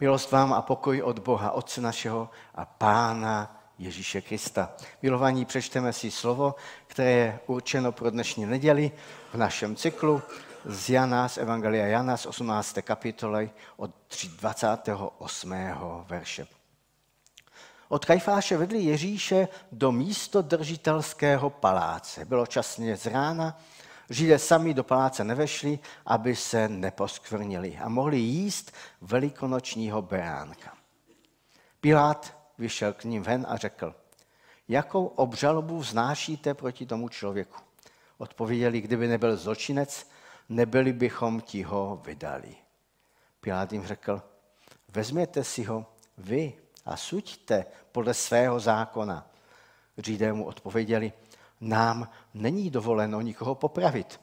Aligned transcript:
Milost 0.00 0.30
vám 0.30 0.52
a 0.52 0.62
pokoj 0.62 1.02
od 1.02 1.18
Boha, 1.18 1.50
Otce 1.50 1.80
našeho 1.80 2.30
a 2.54 2.64
Pána 2.64 3.64
Ježíše 3.78 4.20
Krista. 4.20 4.70
Milovaní, 5.02 5.44
přečteme 5.44 5.92
si 5.92 6.10
slovo, 6.10 6.54
které 6.86 7.10
je 7.10 7.38
určeno 7.46 7.92
pro 7.92 8.10
dnešní 8.10 8.46
neděli 8.46 8.92
v 9.32 9.36
našem 9.36 9.76
cyklu 9.76 10.22
z 10.64 10.90
Jana, 10.90 11.28
z 11.28 11.38
Evangelia 11.38 11.86
Jana 11.86 12.16
z 12.16 12.26
18. 12.26 12.78
kapitoly 12.82 13.50
od 13.76 13.90
28. 14.40 15.54
verše. 16.06 16.46
Od 17.88 18.04
Kajfáše 18.04 18.56
vedli 18.56 18.78
Ježíše 18.78 19.48
do 19.72 19.92
místodržitelského 19.92 21.50
paláce. 21.50 22.24
Bylo 22.24 22.46
časně 22.46 22.96
z 22.96 23.06
rána, 23.06 23.60
Židé 24.10 24.38
sami 24.38 24.74
do 24.74 24.84
paláce 24.84 25.24
nevešli, 25.24 25.78
aby 26.06 26.36
se 26.36 26.68
neposkvrnili 26.68 27.78
a 27.82 27.88
mohli 27.88 28.18
jíst 28.18 28.72
velikonočního 29.00 30.02
beránka. 30.02 30.76
Pilát 31.80 32.38
vyšel 32.58 32.92
k 32.92 33.04
ním 33.04 33.22
ven 33.22 33.46
a 33.48 33.56
řekl, 33.56 33.94
jakou 34.68 35.06
obžalobu 35.06 35.78
vznášíte 35.78 36.54
proti 36.54 36.86
tomu 36.86 37.08
člověku? 37.08 37.58
Odpověděli, 38.18 38.80
kdyby 38.80 39.08
nebyl 39.08 39.36
zločinec, 39.36 40.10
nebyli 40.48 40.92
bychom 40.92 41.40
ti 41.40 41.62
ho 41.62 42.02
vydali. 42.04 42.56
Pilát 43.40 43.72
jim 43.72 43.86
řekl, 43.86 44.22
vezměte 44.88 45.44
si 45.44 45.64
ho 45.64 45.86
vy 46.18 46.52
a 46.84 46.96
suďte 46.96 47.66
podle 47.92 48.14
svého 48.14 48.60
zákona. 48.60 49.26
Židé 49.96 50.32
mu 50.32 50.44
odpověděli, 50.44 51.12
nám 51.60 52.08
není 52.34 52.70
dovoleno 52.70 53.20
nikoho 53.20 53.54
popravit. 53.54 54.20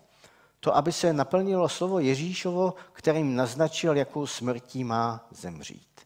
To, 0.60 0.76
aby 0.76 0.92
se 0.92 1.14
naplnilo 1.14 1.70
slovo 1.70 2.00
Ježíšovo, 2.00 2.74
kterým 2.92 3.36
naznačil, 3.36 3.98
jakou 3.98 4.28
smrtí 4.28 4.84
má 4.84 5.28
zemřít. 5.32 6.02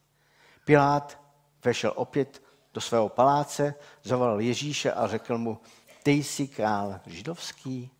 Pilát 0.65 1.19
vešel 1.65 1.93
opět 1.95 2.43
do 2.73 2.81
svého 2.81 3.09
paláce, 3.09 3.73
zavolal 4.03 4.41
Ježíše 4.41 4.91
a 4.91 5.07
řekl 5.07 5.37
mu, 5.37 5.59
ty 6.03 6.11
jsi 6.11 6.47
král 6.47 6.99
židovský? 7.05 7.91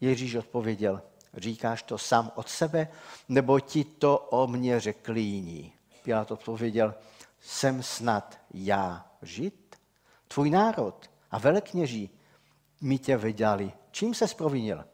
Ježíš 0.00 0.34
odpověděl, 0.34 1.02
říkáš 1.34 1.82
to 1.82 1.98
sám 1.98 2.32
od 2.34 2.48
sebe, 2.48 2.88
nebo 3.28 3.60
ti 3.60 3.84
to 3.84 4.18
o 4.18 4.46
mně 4.46 4.80
řekli 4.80 5.20
jiní? 5.20 5.72
Pilát 6.02 6.30
odpověděl, 6.30 6.94
jsem 7.40 7.82
snad 7.82 8.40
já 8.54 9.06
žid? 9.22 9.76
Tvůj 10.28 10.50
národ 10.50 11.10
a 11.30 11.38
velekněží 11.38 12.10
mi 12.82 12.98
tě 12.98 13.16
vydali. 13.16 13.72
Čím 13.90 14.14
se 14.14 14.26
provinil? 14.26 14.84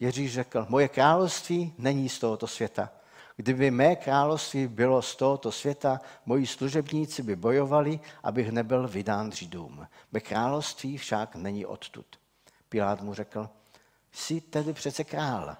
Ježíš 0.00 0.34
řekl, 0.34 0.66
moje 0.68 0.88
království 0.88 1.74
není 1.78 2.08
z 2.08 2.18
tohoto 2.18 2.46
světa. 2.46 2.90
Kdyby 3.36 3.70
mé 3.70 3.96
království 3.96 4.66
bylo 4.66 5.02
z 5.02 5.16
tohoto 5.16 5.52
světa, 5.52 6.00
moji 6.26 6.46
služebníci 6.46 7.22
by 7.22 7.36
bojovali, 7.36 8.00
abych 8.22 8.50
nebyl 8.50 8.88
vydán 8.88 9.32
Židům. 9.32 9.86
Mé 10.12 10.20
království 10.20 10.98
však 10.98 11.36
není 11.36 11.66
odtud. 11.66 12.06
Pilát 12.68 13.02
mu 13.02 13.14
řekl, 13.14 13.48
jsi 14.12 14.40
tedy 14.40 14.72
přece 14.72 15.04
král. 15.04 15.56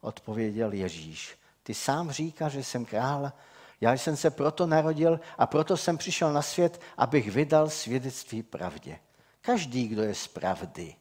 Odpověděl 0.00 0.72
Ježíš, 0.72 1.38
ty 1.62 1.74
sám 1.74 2.10
říkáš, 2.10 2.52
že 2.52 2.64
jsem 2.64 2.84
král, 2.84 3.32
já 3.80 3.92
jsem 3.92 4.16
se 4.16 4.30
proto 4.30 4.66
narodil 4.66 5.20
a 5.38 5.46
proto 5.46 5.76
jsem 5.76 5.98
přišel 5.98 6.32
na 6.32 6.42
svět, 6.42 6.80
abych 6.96 7.30
vydal 7.30 7.70
svědectví 7.70 8.42
pravdě. 8.42 8.98
Každý, 9.42 9.88
kdo 9.88 10.02
je 10.02 10.14
z 10.14 10.28
pravdy, 10.28 10.96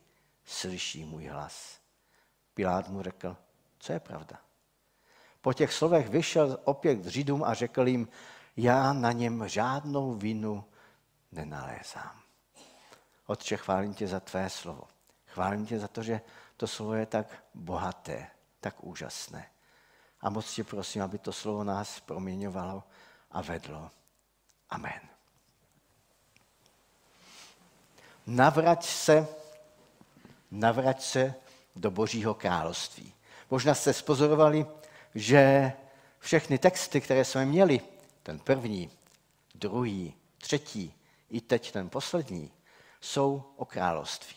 slyší 0.45 1.05
můj 1.05 1.25
hlas. 1.25 1.79
Pilát 2.53 2.89
mu 2.89 3.01
řekl, 3.01 3.37
co 3.79 3.93
je 3.93 3.99
pravda. 3.99 4.41
Po 5.41 5.53
těch 5.53 5.73
slovech 5.73 6.09
vyšel 6.09 6.59
opět 6.63 6.95
k 6.95 7.05
Židům 7.05 7.43
a 7.43 7.53
řekl 7.53 7.87
jim, 7.87 8.07
já 8.57 8.93
na 8.93 9.11
něm 9.11 9.47
žádnou 9.47 10.13
vinu 10.13 10.65
nenalézám. 11.31 12.21
Otče, 13.25 13.57
chválím 13.57 13.93
tě 13.93 14.07
za 14.07 14.19
tvé 14.19 14.49
slovo. 14.49 14.83
Chválím 15.25 15.65
tě 15.65 15.79
za 15.79 15.87
to, 15.87 16.03
že 16.03 16.21
to 16.57 16.67
slovo 16.67 16.93
je 16.93 17.05
tak 17.05 17.43
bohaté, 17.53 18.27
tak 18.59 18.83
úžasné. 18.83 19.51
A 20.21 20.29
moc 20.29 20.53
tě 20.53 20.63
prosím, 20.63 21.01
aby 21.01 21.17
to 21.17 21.33
slovo 21.33 21.63
nás 21.63 21.99
proměňovalo 21.99 22.83
a 23.31 23.41
vedlo. 23.41 23.91
Amen. 24.69 25.01
Navrať 28.27 28.85
se, 28.85 29.27
navrať 30.51 31.03
se 31.03 31.33
do 31.75 31.91
Božího 31.91 32.33
království. 32.33 33.13
Možná 33.49 33.73
jste 33.73 33.93
spozorovali, 33.93 34.65
že 35.15 35.73
všechny 36.19 36.57
texty, 36.57 37.01
které 37.01 37.25
jsme 37.25 37.45
měli, 37.45 37.81
ten 38.23 38.39
první, 38.39 38.91
druhý, 39.55 40.13
třetí 40.37 40.93
i 41.29 41.41
teď 41.41 41.71
ten 41.71 41.89
poslední, 41.89 42.51
jsou 43.01 43.43
o 43.55 43.65
království. 43.65 44.35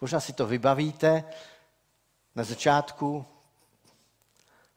Možná 0.00 0.20
si 0.20 0.32
to 0.32 0.46
vybavíte, 0.46 1.24
na 2.34 2.44
začátku 2.44 3.26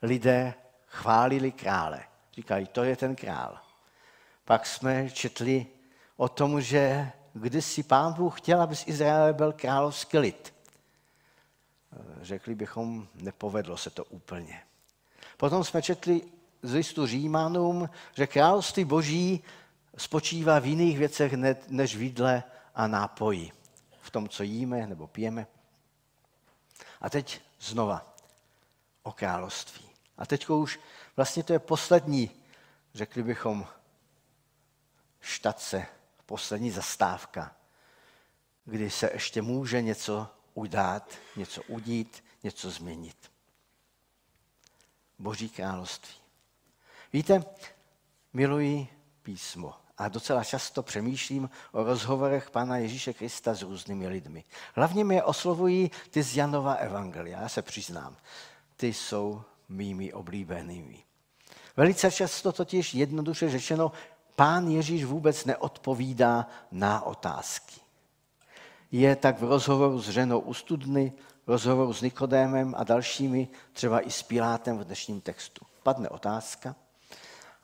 lidé 0.02 0.54
chválili 0.88 1.52
krále. 1.52 2.04
Říkali, 2.34 2.66
to 2.66 2.84
je 2.84 2.96
ten 2.96 3.16
král. 3.16 3.60
Pak 4.46 4.66
jsme 4.66 5.10
četli 5.10 5.68
o 6.18 6.30
tom, 6.30 6.62
že 6.62 7.12
kdysi 7.34 7.84
pán 7.84 8.14
Bůh 8.14 8.42
chtěl, 8.42 8.62
aby 8.62 8.76
z 8.76 8.88
Izraele 8.88 9.34
byl 9.34 9.54
královský 9.54 10.18
lid. 10.18 10.54
Řekli 12.22 12.56
bychom, 12.56 13.08
nepovedlo 13.16 13.78
se 13.78 13.90
to 13.90 14.06
úplně. 14.06 14.62
Potom 15.38 15.64
jsme 15.64 15.82
četli 15.82 16.22
z 16.62 16.74
listu 16.74 17.08
Římanům, 17.08 17.90
že 18.14 18.28
království 18.28 18.86
boží 18.86 19.44
spočívá 19.98 20.60
v 20.60 20.66
jiných 20.66 20.98
věcech 20.98 21.34
než 21.68 21.96
v 21.96 22.02
jídle 22.02 22.44
a 22.76 22.88
nápoji. 22.88 23.52
V 24.02 24.12
tom, 24.12 24.30
co 24.30 24.44
jíme 24.44 24.88
nebo 24.88 25.08
pijeme. 25.08 25.48
A 27.02 27.10
teď 27.10 27.42
znova 27.60 28.16
o 29.04 29.12
království. 29.12 29.86
A 30.18 30.26
teď 30.26 30.50
už 30.50 30.80
vlastně 31.16 31.44
to 31.44 31.54
je 31.54 31.60
poslední, 31.60 32.32
řekli 32.94 33.24
bychom, 33.24 33.68
štace 35.22 35.88
poslední 36.32 36.72
zastávka, 36.72 37.56
kdy 38.66 38.90
se 38.90 39.10
ještě 39.14 39.42
může 39.42 39.82
něco 39.82 40.28
udát, 40.54 41.12
něco 41.36 41.64
udít, 41.64 42.24
něco 42.44 42.72
změnit. 42.72 43.32
Boží 45.20 45.50
království. 45.50 46.16
Víte, 47.14 47.44
miluji 48.34 48.88
písmo 49.22 49.74
a 49.98 50.08
docela 50.08 50.44
často 50.44 50.84
přemýšlím 50.84 51.50
o 51.72 51.84
rozhovorech 51.84 52.50
Pána 52.50 52.78
Ježíše 52.78 53.14
Krista 53.14 53.54
s 53.54 53.62
různými 53.62 54.08
lidmi. 54.08 54.44
Hlavně 54.76 55.04
mě 55.04 55.24
oslovují 55.24 55.92
ty 56.10 56.24
z 56.24 56.36
Janova 56.36 56.74
Evangelia, 56.74 57.42
já 57.42 57.50
se 57.50 57.62
přiznám. 57.62 58.18
Ty 58.76 58.94
jsou 58.94 59.44
mými 59.70 60.14
oblíbenými. 60.14 61.04
Velice 61.78 62.12
často 62.12 62.52
totiž 62.52 62.94
jednoduše 62.94 63.50
řečeno 63.50 63.92
pán 64.36 64.68
Ježíš 64.68 65.04
vůbec 65.06 65.46
neodpovídá 65.46 66.48
na 66.72 67.02
otázky. 67.02 67.82
Je 68.92 69.16
tak 69.16 69.40
v 69.40 69.44
rozhovoru 69.44 70.02
s 70.02 70.10
ženou 70.10 70.40
u 70.40 70.54
studny, 70.54 71.14
v 71.46 71.50
rozhovoru 71.50 71.94
s 71.94 72.02
Nikodémem 72.02 72.76
a 72.78 72.84
dalšími, 72.84 73.48
třeba 73.74 74.00
i 74.00 74.12
s 74.12 74.24
Pilátem 74.24 74.78
v 74.78 74.84
dnešním 74.84 75.22
textu. 75.22 75.66
Padne 75.84 76.10
otázka, 76.10 76.76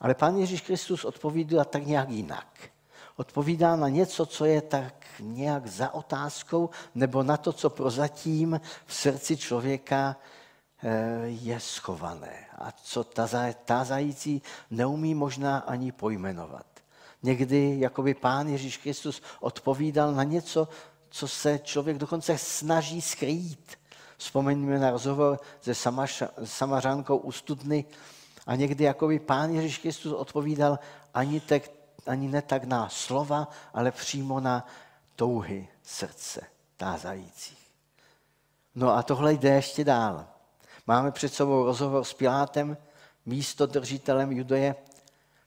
ale 0.00 0.14
pán 0.14 0.36
Ježíš 0.36 0.60
Kristus 0.60 1.04
odpovídá 1.04 1.64
tak 1.64 1.86
nějak 1.86 2.10
jinak. 2.10 2.70
Odpovídá 3.16 3.76
na 3.76 3.88
něco, 3.88 4.26
co 4.26 4.44
je 4.44 4.62
tak 4.62 5.06
nějak 5.20 5.66
za 5.66 5.94
otázkou, 5.94 6.70
nebo 6.94 7.22
na 7.22 7.36
to, 7.36 7.52
co 7.52 7.70
prozatím 7.70 8.60
v 8.86 8.94
srdci 8.94 9.36
člověka 9.36 10.16
je 11.24 11.60
schované 11.60 12.46
a 12.58 12.72
co 12.72 13.04
tázající 13.64 14.42
neumí 14.70 15.14
možná 15.14 15.58
ani 15.58 15.92
pojmenovat. 15.92 16.66
Někdy 17.22 17.76
jakoby 17.78 18.14
Pán 18.14 18.48
Ježíš 18.48 18.76
Kristus 18.76 19.22
odpovídal 19.40 20.12
na 20.12 20.22
něco, 20.22 20.68
co 21.10 21.28
se 21.28 21.58
člověk 21.58 21.98
dokonce 21.98 22.38
snaží 22.38 23.00
skrýt. 23.00 23.78
Vzpomeňme 24.16 24.78
na 24.78 24.90
rozhovor 24.90 25.40
se 25.60 25.74
samařánkou 26.44 27.16
u 27.16 27.32
studny 27.32 27.84
a 28.46 28.54
někdy 28.54 28.84
jakoby 28.84 29.18
Pán 29.18 29.50
Ježíš 29.50 29.78
Kristus 29.78 30.12
odpovídal 30.12 30.78
ani, 31.14 31.40
tak, 31.40 31.62
ani 32.06 32.28
ne 32.28 32.42
tak 32.42 32.64
na 32.64 32.88
slova, 32.88 33.48
ale 33.74 33.92
přímo 33.92 34.40
na 34.40 34.66
touhy 35.16 35.68
srdce 35.82 36.40
tázajících. 36.76 37.70
No 38.74 38.96
a 38.96 39.02
tohle 39.02 39.32
jde 39.32 39.48
ještě 39.48 39.84
dál. 39.84 40.26
Máme 40.88 41.10
před 41.10 41.34
sebou 41.34 41.64
rozhovor 41.64 42.04
s 42.04 42.12
Pilátem, 42.12 42.76
místo 43.26 43.66
držitelem 43.66 44.32
Judeje, 44.32 44.74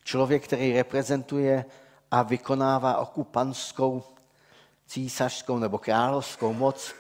člověk, 0.04 0.44
který 0.44 0.74
reprezentuje 0.74 1.66
a 2.12 2.24
vykonává 2.24 2.98
okupantskou, 2.98 4.04
císařskou 4.88 5.58
nebo 5.58 5.78
královskou 5.78 6.54
moc. 6.54 6.94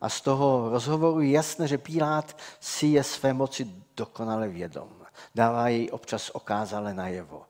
A 0.00 0.08
z 0.08 0.20
toho 0.20 0.68
rozhovoru 0.70 1.20
je 1.20 1.30
jasné, 1.30 1.68
že 1.68 1.78
Pilát 1.78 2.36
si 2.60 2.86
je 2.86 3.04
své 3.04 3.32
moci 3.32 3.70
dokonale 3.96 4.48
vědom. 4.48 4.88
Dává 5.34 5.68
jej 5.68 5.88
občas 5.92 6.30
okázale 6.30 6.94
najevo. 6.94 7.42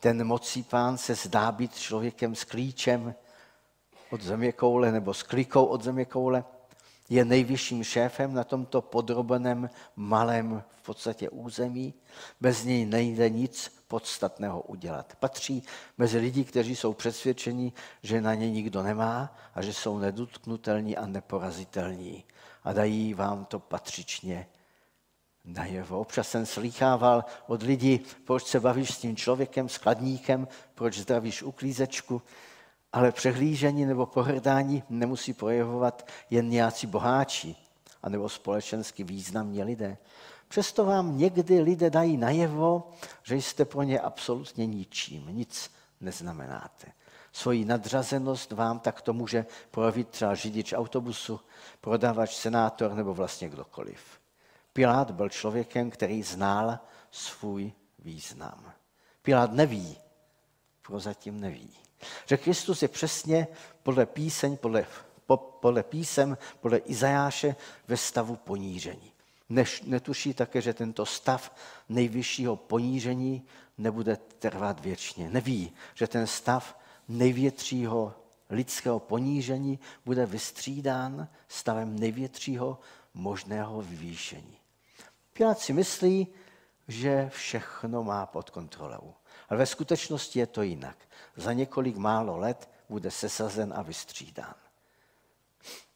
Ten 0.00 0.24
mocí 0.26 0.62
pán 0.62 0.98
se 0.98 1.14
zdá 1.14 1.52
být 1.52 1.74
člověkem 1.74 2.34
s 2.34 2.44
klíčem 2.44 3.14
od 4.10 4.22
země 4.22 4.52
koule 4.52 4.92
nebo 4.92 5.14
s 5.14 5.22
klikou 5.22 5.64
od 5.64 5.82
země 5.82 6.04
koule. 6.04 6.44
Je 7.08 7.24
nejvyšším 7.24 7.84
šéfem 7.84 8.34
na 8.34 8.44
tomto 8.44 8.82
podrobeném 8.82 9.70
malém 9.96 10.62
v 10.76 10.82
podstatě 10.82 11.30
území. 11.30 11.94
Bez 12.40 12.64
něj 12.64 12.86
nejde 12.86 13.30
nic 13.30 13.84
podstatného 13.88 14.60
udělat. 14.60 15.16
Patří 15.20 15.62
mezi 15.98 16.18
lidi, 16.18 16.44
kteří 16.44 16.76
jsou 16.76 16.92
přesvědčeni, 16.92 17.72
že 18.02 18.20
na 18.20 18.34
ně 18.34 18.50
nikdo 18.50 18.82
nemá 18.82 19.36
a 19.54 19.62
že 19.62 19.72
jsou 19.72 19.98
nedotknutelní 19.98 20.96
a 20.96 21.06
neporazitelní. 21.06 22.24
A 22.64 22.72
dají 22.72 23.14
vám 23.14 23.44
to 23.44 23.58
patřičně 23.58 24.46
najevo. 25.44 26.00
Občas 26.00 26.28
jsem 26.28 26.46
slýchával 26.46 27.24
od 27.46 27.62
lidí, 27.62 28.00
proč 28.24 28.44
se 28.44 28.60
bavíš 28.60 28.94
s 28.94 28.98
tím 28.98 29.16
člověkem, 29.16 29.68
s 29.68 29.78
kladníkem, 29.78 30.48
proč 30.74 30.98
zdravíš 30.98 31.42
uklízečku, 31.42 32.22
ale 32.94 33.12
přehlížení 33.12 33.86
nebo 33.86 34.06
pohrdání 34.06 34.82
nemusí 34.88 35.32
projevovat 35.32 36.08
jen 36.30 36.48
nějací 36.48 36.86
boháči 36.86 37.56
anebo 38.02 38.28
společensky 38.28 39.04
významní 39.04 39.62
lidé. 39.62 39.96
Přesto 40.48 40.84
vám 40.84 41.18
někdy 41.18 41.60
lidé 41.60 41.90
dají 41.90 42.16
najevo, 42.16 42.90
že 43.22 43.36
jste 43.36 43.64
pro 43.64 43.82
ně 43.82 44.00
absolutně 44.00 44.66
ničím, 44.66 45.26
nic 45.28 45.70
neznamenáte. 46.00 46.92
Svoji 47.32 47.64
nadřazenost 47.64 48.52
vám 48.52 48.78
takto 48.78 49.12
může 49.12 49.46
projevit 49.70 50.08
třeba 50.08 50.34
řidič 50.34 50.72
autobusu, 50.72 51.40
prodavač, 51.80 52.34
senátor 52.34 52.94
nebo 52.94 53.14
vlastně 53.14 53.48
kdokoliv. 53.48 54.00
Pilát 54.72 55.10
byl 55.10 55.28
člověkem, 55.28 55.90
který 55.90 56.22
znal 56.22 56.78
svůj 57.10 57.72
význam. 57.98 58.72
Pilát 59.22 59.52
neví, 59.52 59.98
prozatím 60.82 61.40
neví, 61.40 61.83
že 62.26 62.36
Kristus 62.36 62.82
je 62.82 62.88
přesně 62.88 63.46
podle 63.82 64.06
píseň, 64.06 64.56
podle, 64.56 64.86
po, 65.26 65.36
podle 65.36 65.82
písem, 65.82 66.38
podle 66.60 66.78
Izajáše 66.78 67.56
ve 67.88 67.96
stavu 67.96 68.36
ponížení. 68.36 69.12
Než, 69.48 69.82
netuší 69.82 70.34
také, 70.34 70.60
že 70.60 70.74
tento 70.74 71.06
stav 71.06 71.54
nejvyššího 71.88 72.56
ponížení 72.56 73.42
nebude 73.78 74.16
trvat 74.16 74.80
věčně. 74.80 75.30
Neví, 75.30 75.72
že 75.94 76.06
ten 76.06 76.26
stav 76.26 76.78
největšího 77.08 78.14
lidského 78.50 79.00
ponížení 79.00 79.78
bude 80.04 80.26
vystřídán 80.26 81.28
stavem 81.48 81.98
největšího 81.98 82.78
možného 83.14 83.82
vyvýšení. 83.82 84.56
Pilát 85.32 85.58
si 85.58 85.72
myslí, 85.72 86.26
že 86.88 87.30
všechno 87.34 88.02
má 88.02 88.26
pod 88.26 88.50
kontrolou. 88.50 89.14
Ale 89.48 89.58
ve 89.58 89.66
skutečnosti 89.66 90.38
je 90.38 90.46
to 90.46 90.62
jinak. 90.62 90.96
Za 91.36 91.52
několik 91.52 91.96
málo 91.96 92.36
let 92.38 92.68
bude 92.88 93.10
sesazen 93.10 93.72
a 93.76 93.82
vystřídán. 93.82 94.54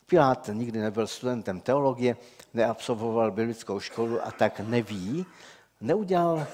Pilát 0.07 0.51
nikdy 0.53 0.81
nebyl 0.81 1.07
studentem 1.07 1.61
teologie, 1.61 2.17
neabsolvoval 2.55 3.31
biblickou 3.31 3.81
školu 3.81 4.27
a 4.27 4.31
tak 4.31 4.61
neví, 4.61 5.27
neudělal 5.81 6.47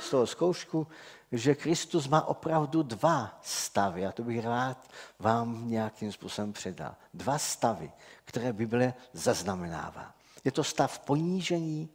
z 0.00 0.10
toho 0.10 0.26
zkoušku, 0.26 0.86
že 1.32 1.54
Kristus 1.54 2.08
má 2.08 2.22
opravdu 2.22 2.82
dva 2.82 3.40
stavy. 3.42 4.06
A 4.06 4.12
to 4.12 4.22
bych 4.22 4.44
rád 4.44 4.90
vám 5.18 5.70
nějakým 5.70 6.12
způsobem 6.12 6.52
předal. 6.52 6.94
Dva 7.14 7.38
stavy, 7.38 7.92
které 8.24 8.52
Bible 8.52 8.94
zaznamenává. 9.12 10.14
Je 10.44 10.52
to 10.52 10.64
stav 10.64 10.98
ponížení 10.98 11.88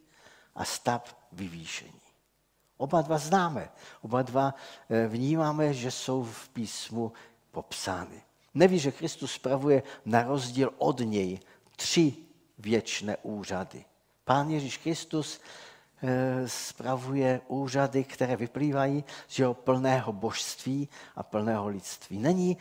a 0.56 0.66
stav 0.66 1.16
vyvýšení. 1.32 2.01
Oba 2.82 3.02
dva 3.02 3.18
známe, 3.18 3.70
oba 4.02 4.22
dva 4.22 4.56
eh, 4.90 5.08
vnímáme, 5.08 5.74
že 5.74 5.92
jsou 5.92 6.24
v 6.24 6.50
písmu 6.50 7.12
popsány. 7.52 8.22
Neví, 8.54 8.80
že 8.80 8.92
Kristus 8.92 9.32
spravuje 9.32 9.84
na 10.06 10.24
rozdíl 10.24 10.74
od 10.78 11.00
něj 11.00 11.40
tři 11.76 12.14
věčné 12.58 13.18
úřady. 13.24 13.86
Pán 14.26 14.50
Ježíš 14.50 14.78
Kristus 14.78 15.40
eh, 16.02 16.50
spravuje 16.50 17.42
úřady, 17.48 18.04
které 18.04 18.36
vyplývají 18.36 19.04
z 19.28 19.40
jeho 19.40 19.54
plného 19.54 20.14
božství 20.14 20.90
a 21.16 21.24
plného 21.24 21.68
lidství. 21.68 22.18
Není, 22.18 22.58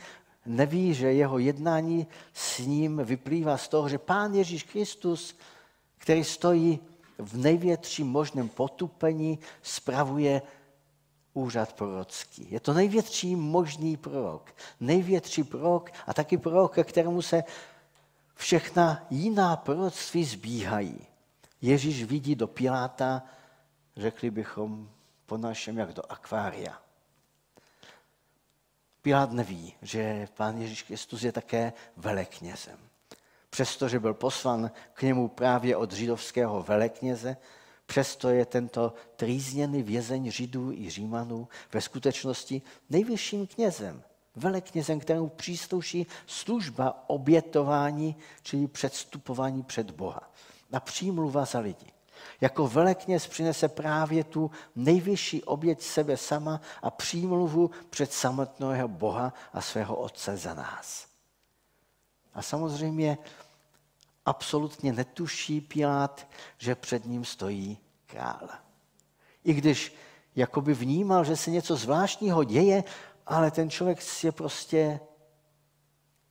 neví, 0.46 0.94
že 0.94 1.12
jeho 1.12 1.38
jednání 1.38 2.06
s 2.32 2.58
ním 2.58 3.00
vyplývá 3.05 3.56
z 3.56 3.69
toho, 3.69 3.88
že 3.88 3.99
Pán 3.99 4.34
Ježíš 4.34 4.62
Kristus, 4.62 5.37
který 5.99 6.25
stojí 6.25 6.81
v 7.20 7.37
největším 7.37 8.06
možném 8.06 8.49
potupení, 8.49 9.38
spravuje 9.62 10.43
úřad 11.34 11.72
prorocký. 11.72 12.46
Je 12.50 12.61
to 12.61 12.72
největší 12.72 13.37
možný 13.37 13.96
prorok. 13.96 14.55
Největší 14.81 15.44
prorok 15.44 15.90
a 16.06 16.14
taky 16.14 16.38
prorok, 16.38 16.75
ke 16.75 16.84
kterému 16.84 17.22
se 17.22 17.44
všechna 18.34 19.06
jiná 19.11 19.56
proroctví 19.56 20.25
zbíhají. 20.25 21.06
Ježíš 21.61 22.05
vidí 22.05 22.34
do 22.34 22.46
Piláta, 22.46 23.23
řekli 23.96 24.31
bychom 24.31 24.88
po 25.26 25.37
našem, 25.37 25.78
jak 25.78 25.93
do 25.93 26.02
akvária. 26.08 26.82
Pilát 29.02 29.32
neví, 29.32 29.75
že 29.82 30.28
pán 30.37 30.61
Ježíš 30.61 30.82
Kristus 30.82 31.23
je 31.23 31.32
také 31.32 31.73
veleknězem. 31.96 32.89
Přestože 33.50 34.00
byl 34.00 34.14
poslan 34.14 34.70
k 34.94 35.02
němu 35.02 35.29
právě 35.29 35.76
od 35.76 35.93
židovského 35.93 36.62
velekněze, 36.62 37.37
Přesto 37.91 38.29
je 38.29 38.47
tento 38.47 38.93
trýzněný 39.17 39.82
vězeň 39.82 40.31
Židů 40.31 40.73
i 40.73 40.91
Římanů 40.91 41.49
ve 41.73 41.81
skutečnosti 41.81 42.62
nejvyšším 42.91 43.47
knězem, 43.47 44.02
veleknězem, 44.37 45.00
kterému 45.00 45.29
přísluší 45.29 46.06
služba 46.26 47.05
obětování, 47.06 48.17
čili 48.43 48.67
předstupování 48.67 49.62
před 49.62 49.91
Boha. 49.91 50.32
A 50.73 50.81
přímluva 50.81 51.44
za 51.44 51.58
lidi. 51.58 51.87
Jako 52.41 52.69
velekněz 52.69 53.26
přinese 53.26 53.69
právě 53.69 54.25
tu 54.25 54.50
nejvyšší 54.76 55.44
oběť 55.44 55.82
sebe 55.82 56.17
sama 56.17 56.61
a 56.82 56.91
přímluvu 56.91 57.70
před 57.91 58.12
samotného 58.12 58.88
Boha 58.88 59.32
a 59.52 59.61
svého 59.61 59.97
Otce 59.97 60.37
za 60.37 60.55
nás. 60.55 61.10
A 62.35 62.43
samozřejmě 62.43 63.19
absolutně 64.27 64.93
netuší 64.93 65.61
Pilát, 65.61 66.29
že 66.59 66.75
před 66.75 67.05
ním 67.05 67.25
stojí 67.25 67.79
král. 68.06 68.49
I 69.44 69.55
když 69.55 69.94
jakoby 70.37 70.75
vnímal, 70.75 71.25
že 71.25 71.37
se 71.37 71.50
něco 71.50 71.77
zvláštního 71.77 72.44
děje, 72.44 72.85
ale 73.26 73.50
ten 73.50 73.71
člověk 73.71 73.99
je 74.25 74.33
prostě, 74.33 75.00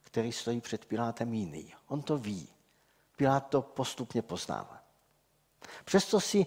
který 0.01 0.31
stojí 0.31 0.62
před 0.62 0.85
Pilátem 0.85 1.33
jiný. 1.33 1.73
On 1.88 2.01
to 2.01 2.17
ví. 2.17 2.47
Pilát 3.17 3.39
to 3.39 3.62
postupně 3.62 4.21
poznává. 4.21 4.83
Přesto 5.85 6.19
si 6.19 6.45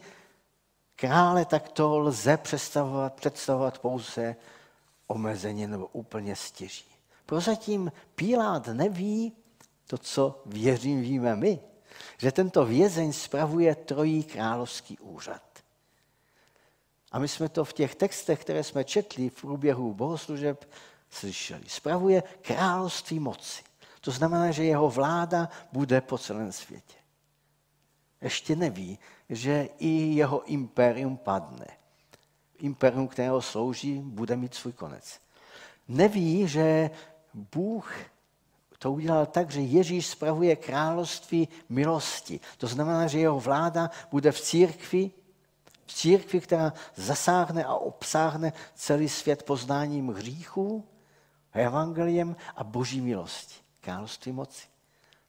krále 0.97 1.45
takto 1.45 1.99
lze 1.99 2.37
představovat, 2.37 3.15
představovat 3.15 3.79
pouze 3.79 4.37
omezeně 5.07 5.69
nebo 5.69 5.87
úplně 5.87 6.37
stěží. 6.37 6.85
Prozatím 7.27 7.93
Pilát 8.15 8.67
neví, 8.67 9.33
to, 9.93 9.99
co 9.99 10.43
věřím, 10.47 11.03
víme 11.03 11.37
my, 11.37 11.61
že 12.19 12.33
tento 12.33 12.65
vězeň 12.65 13.13
spravuje 13.13 13.75
trojí 13.75 14.25
královský 14.25 14.99
úřad. 14.99 15.43
A 17.13 17.19
my 17.19 17.29
jsme 17.29 17.49
to 17.49 17.65
v 17.65 17.73
těch 17.73 17.95
textech, 17.95 18.41
které 18.41 18.65
jsme 18.65 18.85
četli 18.85 19.29
v 19.29 19.41
průběhu 19.41 19.95
bohoslužeb, 19.95 20.71
slyšeli. 21.11 21.65
Spravuje 21.67 22.23
království 22.41 23.19
moci. 23.21 23.63
To 24.01 24.11
znamená, 24.11 24.51
že 24.51 24.65
jeho 24.65 24.91
vláda 24.91 25.49
bude 25.73 26.01
po 26.01 26.19
celém 26.19 26.53
světě. 26.53 26.97
Ještě 28.21 28.57
neví, 28.57 28.99
že 29.29 29.69
i 29.79 29.89
jeho 30.15 30.45
impérium 30.45 31.17
padne. 31.17 31.67
Impérium, 32.59 33.09
kterého 33.09 33.43
slouží, 33.43 33.99
bude 33.99 34.37
mít 34.37 34.55
svůj 34.55 34.73
konec. 34.73 35.21
Neví, 35.89 36.49
že 36.49 36.91
Bůh 37.35 38.12
to 38.83 38.93
udělal 38.93 39.27
tak, 39.27 39.51
že 39.51 39.61
Ježíš 39.61 40.07
spravuje 40.07 40.57
království 40.57 41.49
milosti. 41.69 42.41
To 42.59 42.67
znamená, 42.67 43.07
že 43.07 43.19
jeho 43.19 43.41
vláda 43.41 43.91
bude 44.11 44.33
v 44.33 44.41
církvi, 44.41 45.11
v 45.87 45.93
církvi, 45.95 46.41
která 46.41 46.73
zasáhne 46.95 47.65
a 47.65 47.75
obsáhne 47.75 48.53
celý 48.75 49.09
svět 49.09 49.43
poznáním 49.43 50.09
hříchů, 50.09 50.85
evangeliem 51.53 52.37
a 52.57 52.65
boží 52.65 53.01
milosti. 53.01 53.55
Království 53.81 54.33
moci. 54.33 54.67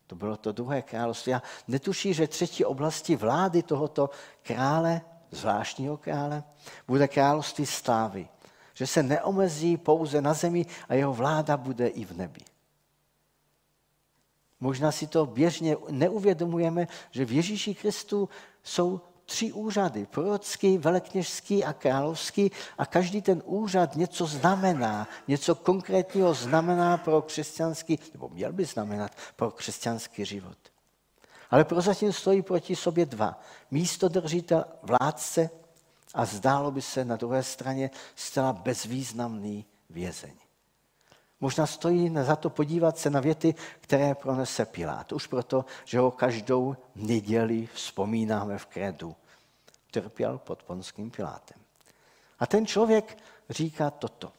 To 0.08 0.16
bylo 0.16 0.38
to 0.38 0.52
druhé 0.52 0.82
království. 0.82 1.34
A 1.34 1.42
netuší, 1.68 2.14
že 2.14 2.28
třetí 2.28 2.66
oblasti 2.66 3.16
vlády 3.16 3.64
tohoto 3.64 4.10
krále, 4.42 5.02
zvláštního 5.32 5.98
krále, 5.98 6.44
bude 6.88 7.08
království 7.08 7.66
slávy. 7.66 8.28
Že 8.74 8.88
se 8.88 9.04
neomezí 9.04 9.78
pouze 9.78 10.22
na 10.22 10.34
zemi 10.34 10.66
a 10.90 10.94
jeho 10.94 11.14
vláda 11.14 11.58
bude 11.58 11.88
i 11.88 12.06
v 12.06 12.18
nebi. 12.18 12.53
Možná 14.64 14.92
si 14.92 15.08
to 15.08 15.26
běžně 15.26 15.78
neuvědomujeme, 15.90 16.88
že 17.12 17.26
v 17.26 17.32
Ježíši 17.32 17.76
Kristu 17.76 18.30
jsou 18.64 19.02
tři 19.26 19.52
úřady, 19.52 20.06
prorocký, 20.06 20.78
velekněžský 20.78 21.64
a 21.64 21.74
královský 21.74 22.52
a 22.78 22.86
každý 22.86 23.22
ten 23.22 23.44
úřad 23.46 23.96
něco 23.96 24.26
znamená, 24.26 25.08
něco 25.28 25.56
konkrétního 25.56 26.34
znamená 26.34 26.98
pro 26.98 27.22
křesťanský, 27.22 28.00
nebo 28.14 28.30
měl 28.30 28.54
by 28.54 28.66
znamenat 28.66 29.12
pro 29.36 29.52
křesťanský 29.52 30.26
život. 30.26 30.58
Ale 31.52 31.64
prozatím 31.64 32.14
stojí 32.14 32.42
proti 32.42 32.76
sobě 32.76 33.06
dva. 33.06 33.40
Místo 33.72 34.08
držitel 34.08 34.66
vládce 34.84 35.50
a 36.14 36.26
zdálo 36.26 36.72
by 36.72 36.82
se 36.82 37.06
na 37.06 37.16
druhé 37.16 37.44
straně 37.44 37.92
zcela 38.16 38.54
bezvýznamný 38.54 39.66
vězeň. 39.90 40.43
Možná 41.44 41.68
stojí 41.68 42.16
za 42.22 42.36
to 42.36 42.50
podívat 42.50 42.98
se 42.98 43.10
na 43.10 43.20
věty, 43.20 43.56
které 43.80 44.16
pronese 44.16 44.66
Pilát. 44.66 45.12
Už 45.12 45.28
proto, 45.28 45.66
že 45.86 46.00
ho 46.00 46.12
každou 46.12 46.76
neděli 46.96 47.70
vzpomínáme 47.74 48.58
v 48.58 48.66
kredu. 48.66 49.16
Trpěl 49.92 50.38
pod 50.38 50.64
ponským 50.64 51.12
Pilátem. 51.12 51.58
A 52.40 52.48
ten 52.48 52.66
člověk 52.66 53.18
říká 53.50 53.90
toto. 53.90 54.32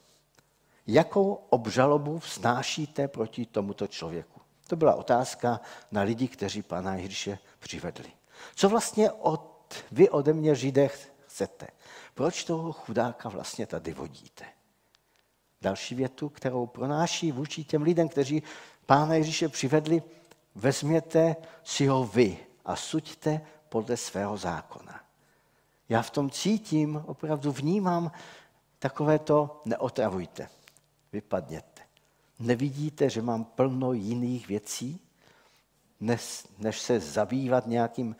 Jakou 0.87 1.33
obžalobu 1.49 2.17
vznášíte 2.17 3.07
proti 3.07 3.45
tomuto 3.45 3.87
člověku? 3.87 4.41
To 4.67 4.75
byla 4.75 4.95
otázka 4.95 5.61
na 5.91 6.01
lidi, 6.01 6.27
kteří 6.27 6.61
pana 6.61 6.95
Ježíše 6.95 7.39
přivedli. 7.59 8.11
Co 8.55 8.69
vlastně 8.69 9.11
od, 9.11 9.75
vy 9.91 10.09
ode 10.09 10.33
mě, 10.33 10.55
Židé, 10.55 10.89
chcete? 11.25 11.67
Proč 12.13 12.43
toho 12.43 12.71
chudáka 12.71 13.29
vlastně 13.29 13.65
tady 13.65 13.93
vodíte? 13.93 14.54
Další 15.65 15.95
větu, 15.95 16.29
kterou 16.29 16.65
pronáší 16.65 17.31
vůči 17.31 17.63
těm 17.63 17.81
lidem, 17.81 18.09
kteří 18.09 18.43
Pána 18.85 19.15
Ježíše 19.15 19.49
přivedli, 19.49 20.03
vezměte 20.55 21.35
si 21.63 21.87
ho 21.87 22.05
vy 22.05 22.37
a 22.65 22.75
suďte 22.75 23.41
podle 23.69 23.97
svého 23.97 24.37
zákona. 24.37 24.99
Já 25.89 26.01
v 26.01 26.09
tom 26.09 26.29
cítím, 26.29 27.03
opravdu 27.05 27.51
vnímám 27.51 28.11
takové 28.79 29.19
to 29.19 29.61
neotravujte, 29.65 30.49
vypadněte. 31.13 31.81
Nevidíte, 32.39 33.09
že 33.09 33.21
mám 33.21 33.45
plno 33.45 33.93
jiných 33.93 34.47
věcí, 34.47 34.99
než, 35.99 36.81
se 36.81 36.99
zabývat 36.99 37.67
nějakým 37.67 38.15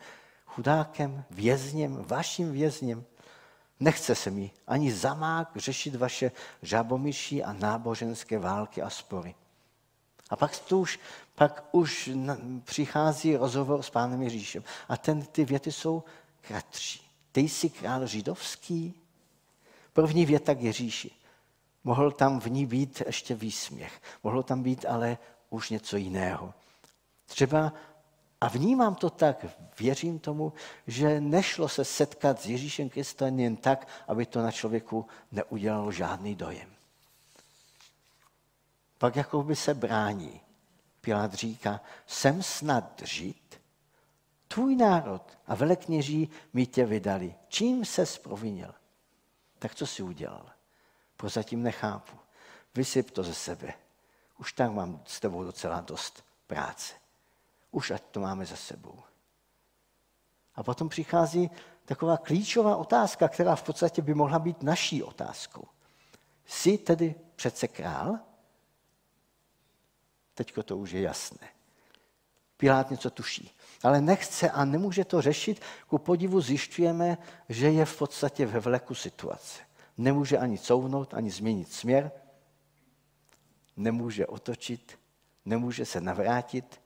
chudákem, 0.46 1.24
vězněm, 1.30 2.04
vaším 2.06 2.52
vězněm. 2.52 3.04
Nechce 3.80 4.14
se 4.14 4.30
mi 4.30 4.50
ani 4.66 4.92
zamák 4.92 5.56
řešit 5.56 5.94
vaše 5.94 6.32
žabomyší 6.62 7.44
a 7.44 7.52
náboženské 7.52 8.38
války 8.38 8.82
a 8.82 8.90
spory. 8.90 9.34
A 10.30 10.36
pak, 10.36 10.72
už, 10.72 11.00
pak 11.34 11.64
už 11.72 12.10
přichází 12.64 13.36
rozhovor 13.36 13.82
s 13.82 13.90
pánem 13.90 14.22
Ježíšem. 14.22 14.64
A 14.88 14.96
ten, 14.96 15.22
ty 15.22 15.44
věty 15.44 15.72
jsou 15.72 16.04
kratší. 16.40 17.10
Ty 17.32 17.40
jsi 17.40 17.70
král 17.70 18.06
židovský? 18.06 18.94
První 19.92 20.26
věta 20.26 20.54
k 20.54 20.60
Ježíši. 20.60 21.10
Mohl 21.84 22.10
tam 22.10 22.40
v 22.40 22.46
ní 22.46 22.66
být 22.66 23.02
ještě 23.06 23.34
výsměch. 23.34 24.02
Mohlo 24.22 24.42
tam 24.42 24.62
být 24.62 24.84
ale 24.88 25.18
už 25.50 25.70
něco 25.70 25.96
jiného. 25.96 26.54
Třeba 27.26 27.72
a 28.40 28.48
vnímám 28.48 28.94
to 28.94 29.10
tak, 29.10 29.46
věřím 29.78 30.18
tomu, 30.18 30.52
že 30.86 31.20
nešlo 31.20 31.68
se 31.68 31.84
setkat 31.84 32.40
s 32.40 32.46
Ježíšem 32.46 32.88
Kristem 32.88 33.40
jen 33.40 33.56
tak, 33.56 33.88
aby 34.08 34.26
to 34.26 34.42
na 34.42 34.52
člověku 34.52 35.06
neudělalo 35.32 35.92
žádný 35.92 36.34
dojem. 36.34 36.70
Pak 38.98 39.16
jako 39.16 39.42
by 39.42 39.56
se 39.56 39.74
brání. 39.74 40.40
Pilát 41.00 41.34
říká, 41.34 41.80
jsem 42.06 42.42
snad 42.42 43.02
žít, 43.04 43.60
tvůj 44.48 44.76
národ 44.76 45.22
a 45.46 45.54
velekněží 45.54 46.30
mi 46.52 46.66
tě 46.66 46.86
vydali. 46.86 47.34
Čím 47.48 47.84
se 47.84 48.06
sprovinil? 48.06 48.74
Tak 49.58 49.74
co 49.74 49.86
si 49.86 50.02
udělal? 50.02 50.50
Prozatím 51.16 51.62
nechápu. 51.62 52.16
Vysyp 52.74 53.10
to 53.10 53.22
ze 53.22 53.34
sebe. 53.34 53.74
Už 54.38 54.52
tak 54.52 54.72
mám 54.72 55.02
s 55.06 55.20
tebou 55.20 55.44
docela 55.44 55.80
dost 55.80 56.24
práce 56.46 57.05
už 57.70 57.90
ať 57.90 58.02
to 58.02 58.20
máme 58.20 58.46
za 58.46 58.56
sebou. 58.56 59.02
A 60.54 60.62
potom 60.62 60.88
přichází 60.88 61.50
taková 61.84 62.16
klíčová 62.16 62.76
otázka, 62.76 63.28
která 63.28 63.56
v 63.56 63.62
podstatě 63.62 64.02
by 64.02 64.14
mohla 64.14 64.38
být 64.38 64.62
naší 64.62 65.02
otázkou. 65.02 65.68
Jsi 66.46 66.78
tedy 66.78 67.14
přece 67.36 67.68
král? 67.68 68.18
Teďko 70.34 70.62
to 70.62 70.76
už 70.76 70.90
je 70.90 71.00
jasné. 71.00 71.48
Pilát 72.56 72.90
něco 72.90 73.10
tuší. 73.10 73.56
Ale 73.82 74.00
nechce 74.00 74.50
a 74.50 74.64
nemůže 74.64 75.04
to 75.04 75.22
řešit. 75.22 75.62
Ku 75.86 75.98
podivu 75.98 76.40
zjišťujeme, 76.40 77.18
že 77.48 77.70
je 77.70 77.84
v 77.84 77.98
podstatě 77.98 78.46
ve 78.46 78.60
vleku 78.60 78.94
situace. 78.94 79.62
Nemůže 79.98 80.38
ani 80.38 80.58
couvnout, 80.58 81.14
ani 81.14 81.30
změnit 81.30 81.72
směr. 81.72 82.12
Nemůže 83.76 84.26
otočit, 84.26 84.98
nemůže 85.44 85.84
se 85.84 86.00
navrátit, 86.00 86.80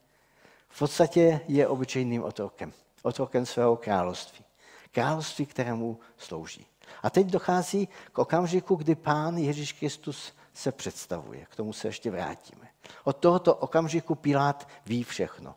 v 0.70 0.78
podstatě 0.78 1.40
je 1.48 1.68
obyčejným 1.68 2.24
otrokem. 2.24 2.72
Otrokem 3.02 3.46
svého 3.46 3.76
království. 3.76 4.44
Království, 4.90 5.46
kterému 5.46 5.98
slouží. 6.16 6.66
A 7.02 7.10
teď 7.10 7.26
dochází 7.26 7.88
k 8.12 8.18
okamžiku, 8.18 8.74
kdy 8.74 8.94
pán 8.94 9.36
Ježíš 9.36 9.72
Kristus 9.72 10.32
se 10.54 10.72
představuje. 10.72 11.46
K 11.46 11.56
tomu 11.56 11.72
se 11.72 11.88
ještě 11.88 12.10
vrátíme. 12.10 12.68
Od 13.04 13.16
tohoto 13.16 13.54
okamžiku 13.54 14.14
Pilát 14.14 14.68
ví 14.86 15.04
všechno. 15.04 15.54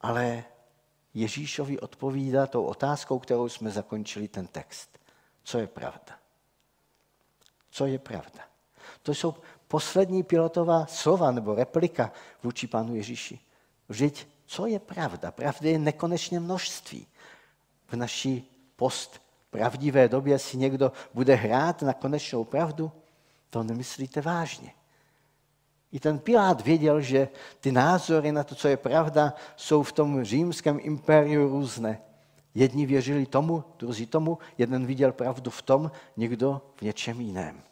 Ale 0.00 0.44
Ježíšovi 1.14 1.80
odpovídá 1.80 2.46
tou 2.46 2.64
otázkou, 2.64 3.18
kterou 3.18 3.48
jsme 3.48 3.70
zakončili 3.70 4.28
ten 4.28 4.46
text. 4.46 4.98
Co 5.44 5.58
je 5.58 5.66
pravda? 5.66 6.18
Co 7.70 7.86
je 7.86 7.98
pravda? 7.98 8.40
To 9.02 9.14
jsou 9.14 9.34
poslední 9.68 10.22
pilotová 10.22 10.86
slova 10.86 11.30
nebo 11.30 11.54
replika 11.54 12.12
vůči 12.42 12.66
pánu 12.66 12.94
Ježíši. 12.94 13.40
Vždyť 13.88 14.26
co 14.46 14.66
je 14.66 14.78
pravda? 14.78 15.30
Pravdy 15.30 15.70
je 15.70 15.78
nekonečně 15.78 16.40
množství. 16.40 17.06
V 17.88 17.96
naší 17.96 18.50
post 18.76 19.22
pravdivé 19.50 20.08
době 20.08 20.38
si 20.38 20.56
někdo 20.56 20.92
bude 21.14 21.34
hrát 21.34 21.82
na 21.82 21.92
konečnou 21.92 22.44
pravdu, 22.44 22.92
to 23.50 23.62
nemyslíte 23.62 24.20
vážně. 24.20 24.72
I 25.92 26.00
ten 26.00 26.18
Pilát 26.18 26.60
věděl, 26.60 27.00
že 27.00 27.28
ty 27.60 27.72
názory 27.72 28.32
na 28.32 28.44
to, 28.44 28.54
co 28.54 28.68
je 28.68 28.76
pravda, 28.76 29.34
jsou 29.56 29.82
v 29.82 29.92
tom 29.92 30.24
římském 30.24 30.78
impériu 30.82 31.48
různé. 31.48 32.00
Jedni 32.54 32.86
věřili 32.86 33.26
tomu, 33.26 33.64
druzí 33.78 34.06
tomu, 34.06 34.38
jeden 34.58 34.86
viděl 34.86 35.12
pravdu 35.12 35.50
v 35.50 35.62
tom, 35.62 35.90
někdo 36.16 36.62
v 36.76 36.82
něčem 36.82 37.20
jiném. 37.20 37.62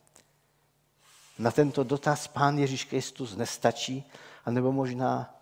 Na 1.39 1.51
tento 1.51 1.85
dotaz 1.85 2.29
pán 2.29 2.59
Ježíš 2.59 2.85
Kristus 2.85 3.37
nestačí, 3.37 4.05
anebo 4.45 4.73
možná 4.73 5.34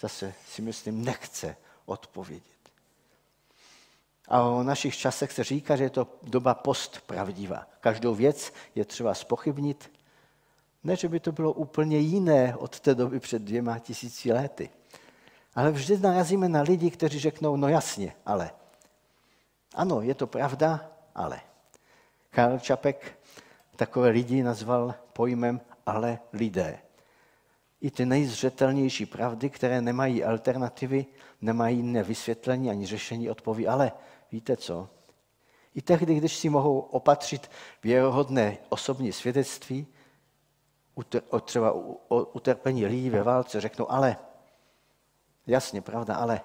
zase 0.00 0.34
si 0.46 0.62
myslím, 0.62 1.04
nechce 1.04 1.56
odpovědět. 1.86 2.44
A 4.28 4.42
o 4.42 4.62
našich 4.62 4.96
časech 4.96 5.32
se 5.32 5.44
říká, 5.44 5.76
že 5.76 5.84
je 5.84 5.90
to 5.90 6.06
doba 6.22 6.54
postpravdivá. 6.54 7.66
Každou 7.80 8.14
věc 8.14 8.52
je 8.74 8.84
třeba 8.84 9.14
spochybnit. 9.14 9.92
Ne, 10.84 10.96
že 10.96 11.08
by 11.08 11.20
to 11.20 11.32
bylo 11.32 11.52
úplně 11.52 11.98
jiné 11.98 12.56
od 12.56 12.80
té 12.80 12.94
doby 12.94 13.20
před 13.20 13.42
dvěma 13.42 13.78
tisíci 13.78 14.32
lety. 14.32 14.70
Ale 15.54 15.70
vždy 15.70 15.98
narazíme 15.98 16.48
na 16.48 16.62
lidi, 16.62 16.90
kteří 16.90 17.18
řeknou, 17.18 17.56
no 17.56 17.68
jasně, 17.68 18.16
ale. 18.26 18.50
Ano, 19.74 20.00
je 20.00 20.14
to 20.14 20.26
pravda, 20.26 20.90
ale. 21.14 21.40
Karl 22.30 22.58
Čapek 22.58 23.18
takové 23.76 24.08
lidi 24.08 24.42
nazval 24.42 24.94
pojmem 25.12 25.60
ale 25.86 26.18
lidé 26.32 26.78
i 27.80 27.90
ty 27.90 28.06
nejzřetelnější 28.06 29.06
pravdy, 29.06 29.50
které 29.50 29.80
nemají 29.80 30.24
alternativy, 30.24 31.06
nemají 31.40 31.76
jiné 31.76 32.02
vysvětlení 32.02 32.70
ani 32.70 32.86
řešení, 32.86 33.30
odpoví, 33.30 33.68
ale 33.68 33.92
víte 34.32 34.56
co? 34.56 34.88
I 35.74 35.82
tehdy, 35.82 36.14
když 36.14 36.36
si 36.36 36.48
mohou 36.48 36.80
opatřit 36.80 37.50
věrohodné 37.82 38.58
osobní 38.68 39.12
svědectví, 39.12 39.86
třeba 41.44 41.72
o 42.08 42.24
utrpení 42.24 42.86
lidí 42.86 43.10
ve 43.10 43.22
válce, 43.22 43.60
řeknou, 43.60 43.90
ale, 43.90 44.16
jasně, 45.46 45.82
pravda, 45.82 46.14
ale. 46.14 46.40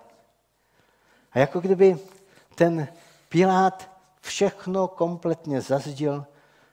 A 1.31 1.39
jako 1.39 1.59
kdyby 1.59 1.97
ten 2.55 2.87
Pilát 3.29 3.91
všechno 4.21 4.87
kompletně 4.87 5.61
zazdil 5.61 6.25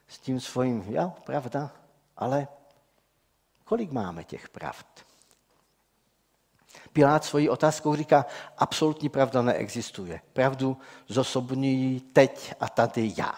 s 0.09 0.19
tím 0.19 0.41
svým, 0.41 0.85
já, 0.89 1.09
pravda, 1.09 1.71
ale 2.17 2.49
Kolik 3.65 3.91
máme 3.91 4.25
těch 4.25 4.49
pravd? 4.49 4.87
Pilát 6.93 7.25
svojí 7.25 7.49
otázkou 7.49 7.97
říká, 7.97 8.27
absolutní 8.59 9.09
pravda 9.09 9.43
neexistuje. 9.43 10.21
Pravdu 10.33 10.77
zosobňují 11.09 12.01
teď 12.01 12.55
a 12.61 12.69
tady 12.69 13.13
já. 13.17 13.35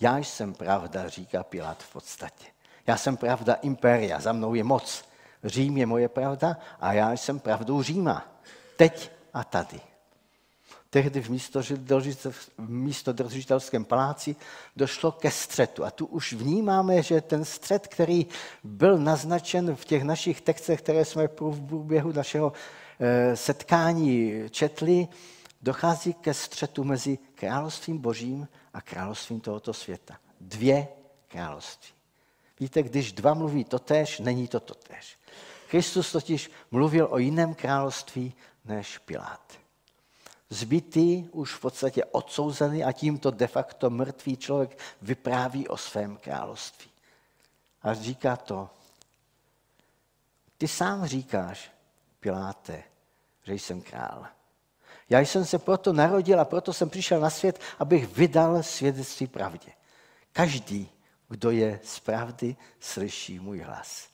Já 0.00 0.18
jsem 0.18 0.54
pravda, 0.54 1.08
říká 1.08 1.42
Pilát 1.42 1.82
v 1.82 1.92
podstatě. 1.92 2.46
Já 2.86 2.96
jsem 2.96 3.16
pravda 3.16 3.54
impéria, 3.54 4.20
za 4.20 4.32
mnou 4.32 4.54
je 4.54 4.64
moc. 4.64 5.04
Řím 5.44 5.76
je 5.76 5.86
moje 5.86 6.08
pravda 6.08 6.56
a 6.80 6.92
já 6.92 7.12
jsem 7.12 7.40
pravdou 7.40 7.82
Říma. 7.82 8.24
Teď 8.76 9.10
a 9.34 9.44
tady. 9.44 9.80
Tehdy 10.90 11.22
v 11.22 11.30
místo 12.58 13.12
držitelském 13.12 13.84
paláci 13.84 14.36
došlo 14.76 15.12
ke 15.12 15.30
střetu. 15.30 15.84
A 15.84 15.90
tu 15.90 16.06
už 16.06 16.32
vnímáme, 16.32 17.02
že 17.02 17.20
ten 17.20 17.44
střet, 17.44 17.86
který 17.86 18.26
byl 18.64 18.98
naznačen 18.98 19.76
v 19.76 19.84
těch 19.84 20.02
našich 20.02 20.40
textech, 20.40 20.82
které 20.82 21.04
jsme 21.04 21.28
v 21.28 21.30
průběhu 21.30 22.12
našeho 22.12 22.52
eh, 23.00 23.36
setkání 23.36 24.32
četli, 24.50 25.08
dochází 25.62 26.14
ke 26.14 26.34
střetu 26.34 26.84
mezi 26.84 27.18
královstvím 27.34 27.98
božím 27.98 28.48
a 28.74 28.80
královstvím 28.80 29.40
tohoto 29.40 29.72
světa. 29.72 30.16
Dvě 30.40 30.88
království. 31.28 31.94
Víte, 32.60 32.82
když 32.82 33.12
dva 33.12 33.34
mluví 33.34 33.64
totéž, 33.64 34.18
není 34.18 34.48
to 34.48 34.60
totéž. 34.60 35.18
Kristus 35.68 36.12
totiž 36.12 36.50
mluvil 36.70 37.08
o 37.10 37.18
jiném 37.18 37.54
království 37.54 38.34
než 38.64 38.98
Pilát. 38.98 39.65
Zbytý, 40.50 41.28
už 41.32 41.54
v 41.54 41.60
podstatě 41.60 42.04
odsouzený 42.04 42.84
a 42.84 42.92
tímto 42.92 43.30
de 43.30 43.46
facto 43.46 43.90
mrtvý 43.90 44.36
člověk 44.36 44.78
vypráví 45.02 45.68
o 45.68 45.76
svém 45.76 46.16
království. 46.16 46.90
A 47.82 47.94
říká 47.94 48.36
to, 48.36 48.68
ty 50.58 50.68
sám 50.68 51.06
říkáš, 51.06 51.70
Piláte, 52.26 52.82
že 53.42 53.54
jsem 53.54 53.82
král. 53.82 54.26
Já 55.10 55.20
jsem 55.20 55.44
se 55.44 55.58
proto 55.58 55.92
narodil 55.92 56.40
a 56.40 56.44
proto 56.44 56.72
jsem 56.72 56.90
přišel 56.90 57.20
na 57.20 57.30
svět, 57.30 57.60
abych 57.78 58.16
vydal 58.16 58.62
svědectví 58.62 59.26
pravdě. 59.26 59.72
Každý, 60.32 60.90
kdo 61.28 61.50
je 61.50 61.80
z 61.84 62.00
pravdy, 62.00 62.56
slyší 62.80 63.38
můj 63.38 63.60
hlas. 63.60 64.08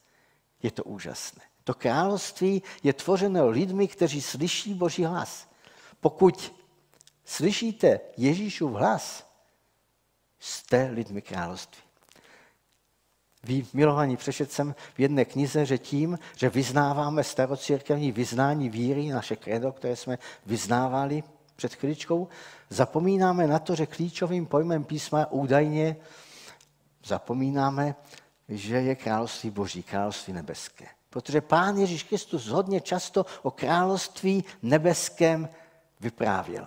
Je 0.63 0.71
to 0.71 0.85
úžasné. 0.85 1.43
To 1.65 1.75
království 1.75 2.63
je 2.83 2.93
tvořeno 2.93 3.49
lidmi, 3.49 3.89
kteří 3.89 4.23
slyší 4.23 4.75
Boží 4.75 5.05
hlas. 5.05 5.47
Pokud 6.03 6.55
slyšíte 7.25 8.01
Ježíšův 8.17 8.73
hlas, 8.73 9.27
jste 10.39 10.91
lidmi 10.93 11.23
království. 11.23 11.83
Vy, 13.45 13.67
milovaní, 13.73 14.17
přešet 14.17 14.53
jsem 14.53 14.75
v 14.95 15.01
jedné 15.01 15.25
knize, 15.25 15.67
že 15.67 15.79
tím, 15.79 16.19
že 16.37 16.49
vyznáváme 16.49 17.25
starocírkevní 17.25 18.13
vyznání 18.13 18.69
víry, 18.69 19.09
naše 19.09 19.37
kredo, 19.37 19.73
které 19.73 19.97
jsme 19.97 20.19
vyznávali 20.47 21.23
před 21.57 21.75
chvíličkou, 21.75 22.29
zapomínáme 22.71 23.47
na 23.47 23.59
to, 23.59 23.75
že 23.75 23.87
klíčovým 23.87 24.47
pojmem 24.47 24.85
písma 24.85 25.27
údajně 25.31 25.97
zapomínáme, 27.05 27.95
že 28.49 28.77
je 28.77 28.95
království 28.95 29.51
boží, 29.51 29.83
království 29.83 30.33
nebeské. 30.33 30.87
Protože 31.11 31.41
Pán 31.41 31.77
Ježíš 31.77 32.03
Kristus 32.03 32.47
hodně 32.47 32.81
často 32.81 33.27
o 33.43 33.51
království 33.51 34.45
nebeském 34.63 35.49
vyprávěl. 36.03 36.67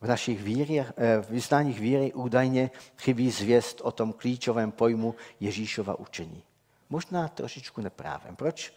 V 0.00 0.06
našich 0.06 0.42
víry, 0.42 0.80
eh, 0.80 1.20
v 1.22 1.30
vyznáních 1.30 1.80
víry 1.80 2.12
údajně 2.12 2.70
chybí 2.98 3.30
zvěst 3.30 3.80
o 3.80 3.92
tom 3.92 4.12
klíčovém 4.12 4.72
pojmu 4.72 5.14
Ježíšova 5.40 5.98
učení. 5.98 6.42
Možná 6.90 7.28
trošičku 7.28 7.80
neprávem. 7.80 8.36
Proč? 8.36 8.72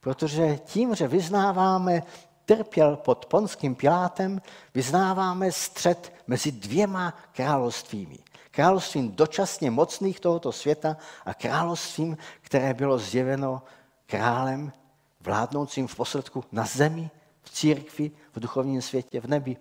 Protože 0.00 0.58
tím, 0.64 0.94
že 0.94 1.08
vyznáváme 1.08 2.02
trpěl 2.44 2.96
pod 2.96 3.26
ponským 3.26 3.74
Pilátem, 3.74 4.42
vyznáváme 4.74 5.52
střed 5.52 6.12
mezi 6.26 6.52
dvěma 6.52 7.14
královstvími. 7.32 8.18
Královstvím 8.50 9.12
dočasně 9.12 9.70
mocných 9.70 10.20
tohoto 10.20 10.52
světa 10.52 10.96
a 11.24 11.34
královstvím, 11.34 12.16
které 12.40 12.74
bylo 12.74 12.98
zjeveno 12.98 13.62
králem, 14.06 14.72
vládnoucím 15.20 15.86
v 15.86 15.96
posledku 15.96 16.44
na 16.52 16.64
zemi, 16.64 17.10
církvi, 17.52 18.10
v 18.32 18.40
duchovním 18.40 18.82
světě, 18.82 19.20
v 19.20 19.26
nebi. 19.26 19.56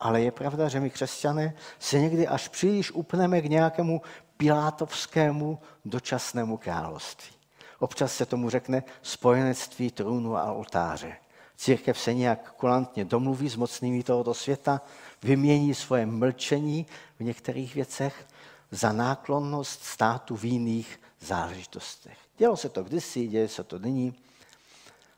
Ale 0.00 0.20
je 0.20 0.32
pravda, 0.32 0.68
že 0.68 0.80
my 0.80 0.90
křesťané 0.90 1.54
se 1.78 1.98
někdy 1.98 2.28
až 2.28 2.48
příliš 2.48 2.92
upneme 2.92 3.40
k 3.40 3.44
nějakému 3.44 4.02
pilátovskému 4.36 5.58
dočasnému 5.84 6.56
království. 6.56 7.36
Občas 7.78 8.14
se 8.14 8.26
tomu 8.26 8.50
řekne 8.50 8.82
spojenectví 9.02 9.90
trůnu 9.90 10.36
a 10.36 10.52
oltáře. 10.52 11.16
Církev 11.56 11.98
se 11.98 12.14
nějak 12.14 12.52
kulantně 12.52 13.04
domluví 13.04 13.48
s 13.48 13.56
mocnými 13.56 14.02
tohoto 14.02 14.34
světa, 14.34 14.80
vymění 15.22 15.74
svoje 15.74 16.06
mlčení 16.06 16.86
v 17.18 17.24
některých 17.24 17.74
věcech 17.74 18.26
za 18.70 18.92
náklonnost 18.92 19.82
státu 19.84 20.36
v 20.36 20.44
jiných 20.44 21.00
záležitostech. 21.20 22.18
Dělo 22.38 22.56
se 22.56 22.68
to 22.68 22.82
kdysi, 22.82 23.28
děje 23.28 23.48
se 23.48 23.64
to 23.64 23.78
nyní. 23.78 24.14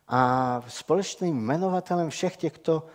A 0.09 0.63
společným 0.69 1.37
jmenovatelem 1.37 2.11
všech 2.11 2.37
těchto 2.37 2.87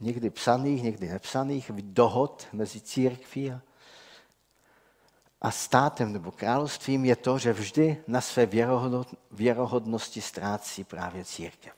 někdy 0.00 0.30
psaných, 0.30 0.82
někdy 0.82 1.08
nepsaných 1.08 1.70
dohod 1.74 2.46
mezi 2.52 2.80
církví 2.80 3.52
a 5.40 5.50
státem 5.50 6.12
nebo 6.12 6.30
královstvím 6.30 7.04
je 7.04 7.16
to, 7.16 7.38
že 7.38 7.52
vždy 7.52 8.02
na 8.06 8.20
své 8.20 8.48
věrohodnosti 9.30 10.20
ztrácí 10.20 10.84
právě 10.84 11.24
církev. 11.24 11.72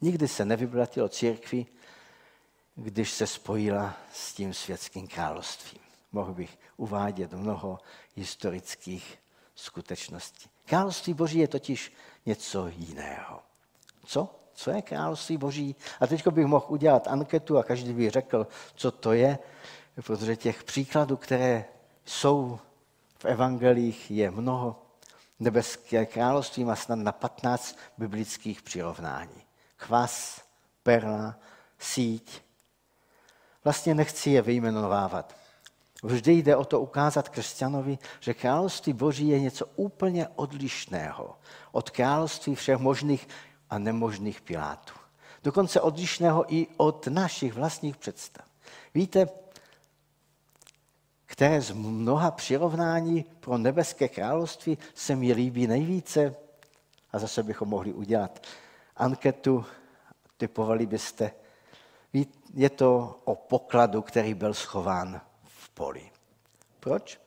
Nikdy 0.00 0.28
se 0.28 0.44
nevybratilo 0.44 1.08
církvi, 1.08 1.66
když 2.74 3.10
se 3.10 3.26
spojila 3.26 3.96
s 4.12 4.34
tím 4.34 4.54
světským 4.54 5.08
královstvím. 5.08 5.82
Mohl 6.12 6.34
bych 6.34 6.58
uvádět 6.76 7.32
mnoho 7.32 7.78
historických 8.14 9.18
skutečností. 9.54 10.50
Království 10.64 11.14
Boží 11.14 11.38
je 11.38 11.48
totiž 11.48 11.92
něco 12.26 12.68
jiného. 12.68 13.42
Co? 14.04 14.28
Co 14.54 14.70
je 14.70 14.82
království 14.82 15.36
Boží? 15.36 15.76
A 16.00 16.06
teď 16.06 16.28
bych 16.28 16.46
mohl 16.46 16.66
udělat 16.68 17.08
anketu 17.08 17.58
a 17.58 17.62
každý 17.62 17.92
by 17.92 18.10
řekl, 18.10 18.46
co 18.74 18.90
to 18.90 19.12
je, 19.12 19.38
protože 20.06 20.36
těch 20.36 20.64
příkladů, 20.64 21.16
které 21.16 21.64
jsou 22.04 22.58
v 23.18 23.24
evangelích, 23.24 24.10
je 24.10 24.30
mnoho. 24.30 24.82
Nebeské 25.40 26.06
království 26.06 26.64
má 26.64 26.76
snad 26.76 26.98
na 26.98 27.12
15 27.12 27.78
biblických 27.98 28.62
přirovnání. 28.62 29.42
Kvas, 29.76 30.40
perla, 30.82 31.36
síť. 31.78 32.42
Vlastně 33.64 33.94
nechci 33.94 34.30
je 34.30 34.42
vyjmenovávat. 34.42 35.34
Vždy 36.02 36.32
jde 36.32 36.56
o 36.56 36.64
to 36.64 36.80
ukázat 36.80 37.28
křesťanovi, 37.28 37.98
že 38.20 38.34
království 38.34 38.92
Boží 38.92 39.28
je 39.28 39.40
něco 39.40 39.66
úplně 39.76 40.28
odlišného 40.28 41.36
od 41.72 41.90
království 41.90 42.54
všech 42.54 42.78
možných 42.78 43.28
a 43.74 43.78
nemožných 43.78 44.40
Pilátů. 44.40 44.94
Dokonce 45.42 45.80
odlišného 45.80 46.54
i 46.54 46.66
od 46.76 47.06
našich 47.06 47.54
vlastních 47.54 47.96
představ. 47.96 48.46
Víte, 48.94 49.28
které 51.26 51.60
z 51.60 51.70
mnoha 51.70 52.30
přirovnání 52.30 53.24
pro 53.40 53.58
nebeské 53.58 54.08
království 54.08 54.78
se 54.94 55.16
mi 55.16 55.32
líbí 55.32 55.66
nejvíce, 55.66 56.36
a 57.12 57.18
zase 57.18 57.42
bychom 57.42 57.68
mohli 57.68 57.92
udělat 57.92 58.46
anketu, 58.96 59.64
typovali 60.36 60.86
byste, 60.86 61.32
je 62.54 62.70
to 62.70 63.20
o 63.24 63.34
pokladu, 63.34 64.02
který 64.02 64.34
byl 64.34 64.54
schován 64.54 65.20
v 65.44 65.68
poli. 65.68 66.10
Proč? 66.80 67.20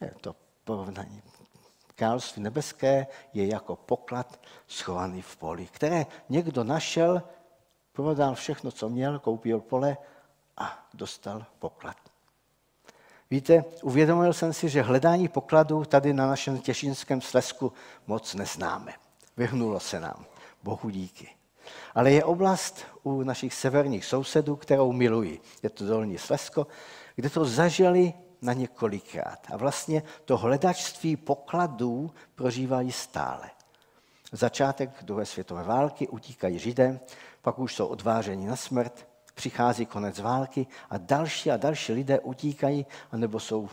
Je 0.00 0.14
to 0.20 0.36
porovnání 0.64 1.22
království 1.94 2.42
nebeské 2.42 3.06
je 3.32 3.46
jako 3.46 3.76
poklad 3.76 4.40
schovaný 4.66 5.22
v 5.22 5.36
poli, 5.36 5.66
které 5.66 6.06
někdo 6.28 6.64
našel, 6.64 7.22
prodal 7.92 8.34
všechno, 8.34 8.70
co 8.70 8.88
měl, 8.88 9.18
koupil 9.18 9.60
pole 9.60 9.96
a 10.56 10.88
dostal 10.94 11.44
poklad. 11.58 11.96
Víte, 13.30 13.64
uvědomil 13.82 14.32
jsem 14.32 14.52
si, 14.52 14.68
že 14.68 14.82
hledání 14.82 15.28
pokladu 15.28 15.84
tady 15.84 16.12
na 16.12 16.26
našem 16.26 16.58
těšinském 16.58 17.20
slesku 17.20 17.72
moc 18.06 18.34
neznáme. 18.34 18.92
Vyhnulo 19.36 19.80
se 19.80 20.00
nám. 20.00 20.24
Bohu 20.62 20.90
díky. 20.90 21.28
Ale 21.94 22.12
je 22.12 22.24
oblast 22.24 22.86
u 23.02 23.22
našich 23.22 23.54
severních 23.54 24.04
sousedů, 24.04 24.56
kterou 24.56 24.92
miluji. 24.92 25.40
Je 25.62 25.70
to 25.70 25.86
Dolní 25.86 26.18
Slesko, 26.18 26.66
kde 27.16 27.30
to 27.30 27.44
zažili 27.44 28.14
na 28.42 28.52
několikrát. 28.52 29.46
A 29.52 29.56
vlastně 29.56 30.02
to 30.24 30.36
hledačství 30.36 31.16
pokladů 31.16 32.10
prožívají 32.34 32.92
stále. 32.92 33.50
Začátek 34.32 34.90
druhé 35.02 35.26
světové 35.26 35.62
války 35.62 36.08
utíkají 36.08 36.58
Židé, 36.58 37.00
pak 37.42 37.58
už 37.58 37.74
jsou 37.74 37.86
odváženi 37.86 38.46
na 38.46 38.56
smrt, 38.56 39.08
přichází 39.34 39.86
konec 39.86 40.18
války 40.18 40.66
a 40.90 40.98
další 40.98 41.50
a 41.50 41.56
další 41.56 41.92
lidé 41.92 42.20
utíkají, 42.20 42.86
anebo 43.10 43.40
jsou 43.40 43.68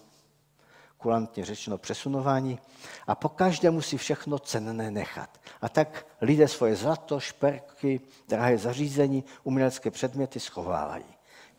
kulantně 0.97 1.45
řečeno 1.45 1.77
přesunováni 1.77 2.60
a 3.08 3.15
po 3.15 3.29
každé 3.29 3.71
musí 3.71 3.97
všechno 3.97 4.39
cenné 4.39 4.91
nechat. 4.91 5.41
A 5.62 5.69
tak 5.69 6.05
lidé 6.21 6.47
svoje 6.47 6.75
zlato, 6.75 7.19
šperky, 7.19 8.01
drahé 8.27 8.58
zařízení, 8.58 9.23
umělecké 9.43 9.91
předměty 9.91 10.39
schovávají. 10.39 11.05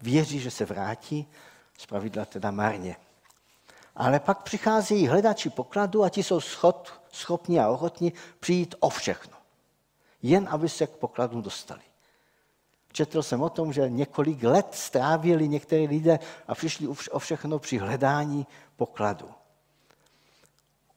Věří, 0.01 0.41
že 0.41 0.51
se 0.51 0.65
vrátí 0.65 1.29
pravidla 1.87 2.25
teda 2.25 2.51
marně. 2.51 2.97
Ale 3.97 4.21
pak 4.21 4.43
přichází 4.43 5.07
hledači 5.07 5.51
pokladu 5.51 6.05
a 6.05 6.09
ti 6.09 6.23
jsou 6.23 6.41
schod, 6.41 6.93
schopni 7.13 7.61
a 7.61 7.69
ochotni 7.69 8.13
přijít 8.41 8.75
o 8.81 8.91
všechno. 8.91 9.37
Jen 10.23 10.49
aby 10.51 10.69
se 10.69 10.87
k 10.87 10.91
pokladu 10.91 11.41
dostali. 11.41 11.81
Četl 12.93 13.23
jsem 13.23 13.43
o 13.43 13.51
tom, 13.51 13.73
že 13.73 13.91
několik 13.91 14.43
let 14.43 14.67
strávili 14.71 15.49
některé 15.49 15.83
lidé 15.83 16.19
a 16.49 16.55
přišli 16.55 16.89
o 17.11 17.19
všechno 17.19 17.59
při 17.59 17.79
hledání 17.79 18.47
pokladu. 18.77 19.29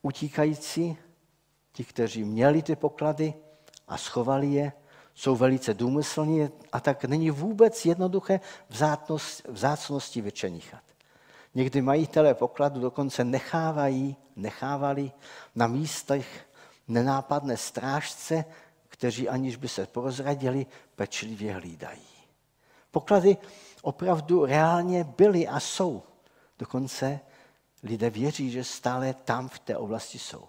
Utíkající, 0.01 0.97
ti, 1.71 1.83
kteří 1.83 2.23
měli 2.23 2.61
ty 2.61 2.75
poklady 2.75 3.33
a 3.87 3.97
schovali 3.97 4.47
je, 4.47 4.71
jsou 5.15 5.35
velice 5.35 5.73
důmyslní 5.73 6.49
a 6.71 6.79
tak 6.79 7.05
není 7.05 7.31
vůbec 7.31 7.85
jednoduché 7.85 8.39
vzácnosti 9.47 10.21
vyčenichat. 10.21 10.83
Někdy 11.55 11.81
majitelé 11.81 12.33
pokladu 12.33 12.81
dokonce 12.81 13.23
nechávají, 13.23 14.15
nechávali 14.35 15.11
na 15.55 15.67
místech 15.67 16.47
nenápadné 16.87 17.57
strážce, 17.57 18.45
kteří 18.87 19.29
aniž 19.29 19.55
by 19.55 19.67
se 19.67 19.85
prozradili, 19.85 20.65
pečlivě 20.95 21.53
hlídají. 21.53 22.07
Poklady 22.91 23.37
opravdu 23.81 24.45
reálně 24.45 25.03
byly 25.03 25.47
a 25.47 25.59
jsou. 25.59 26.03
Dokonce 26.59 27.19
lidé 27.83 28.09
věří, 28.09 28.51
že 28.51 28.63
stále 28.63 29.13
tam 29.13 29.49
v 29.49 29.59
té 29.59 29.77
oblasti 29.77 30.19
jsou. 30.19 30.47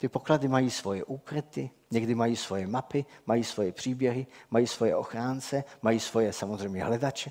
Ty 0.00 0.08
poklady 0.08 0.48
mají 0.48 0.70
svoje 0.70 1.04
úkryty, 1.04 1.70
někdy 1.90 2.14
mají 2.14 2.36
svoje 2.36 2.66
mapy, 2.66 3.04
mají 3.26 3.44
svoje 3.44 3.72
příběhy, 3.72 4.26
mají 4.50 4.66
svoje 4.66 4.96
ochránce, 4.96 5.64
mají 5.82 6.00
svoje 6.00 6.32
samozřejmě 6.32 6.84
hledače. 6.84 7.30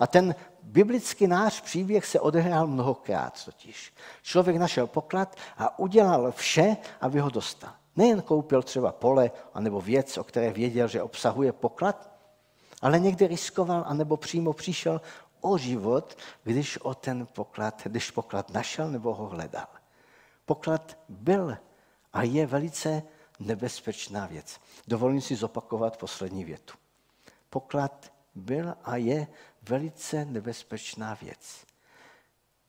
A 0.00 0.06
ten 0.06 0.34
biblický 0.62 1.26
náš 1.26 1.60
příběh 1.60 2.06
se 2.06 2.20
odehrál 2.20 2.66
mnohokrát 2.66 3.44
totiž. 3.44 3.94
Člověk 4.22 4.56
našel 4.56 4.86
poklad 4.86 5.36
a 5.58 5.78
udělal 5.78 6.32
vše, 6.32 6.76
aby 7.00 7.20
ho 7.20 7.30
dostal. 7.30 7.72
Nejen 7.96 8.22
koupil 8.22 8.62
třeba 8.62 8.92
pole 8.92 9.30
anebo 9.54 9.80
věc, 9.80 10.18
o 10.18 10.24
které 10.24 10.52
věděl, 10.52 10.88
že 10.88 11.02
obsahuje 11.02 11.52
poklad, 11.52 12.10
ale 12.82 12.98
někdy 12.98 13.26
riskoval 13.26 13.84
anebo 13.86 14.16
přímo 14.16 14.52
přišel 14.52 15.00
o 15.40 15.58
život, 15.58 16.16
když 16.42 16.78
o 16.78 16.94
ten 16.94 17.26
poklad, 17.26 17.82
když 17.84 18.10
poklad 18.10 18.50
našel 18.50 18.90
nebo 18.90 19.14
ho 19.14 19.26
hledal. 19.26 19.68
Poklad 20.46 20.98
byl 21.08 21.56
a 22.12 22.22
je 22.22 22.46
velice 22.46 23.02
nebezpečná 23.38 24.26
věc. 24.26 24.60
Dovolím 24.88 25.20
si 25.20 25.36
zopakovat 25.36 25.96
poslední 25.96 26.44
větu. 26.44 26.74
Poklad 27.50 28.12
byl 28.34 28.74
a 28.84 28.96
je 28.96 29.26
velice 29.62 30.24
nebezpečná 30.24 31.14
věc. 31.14 31.64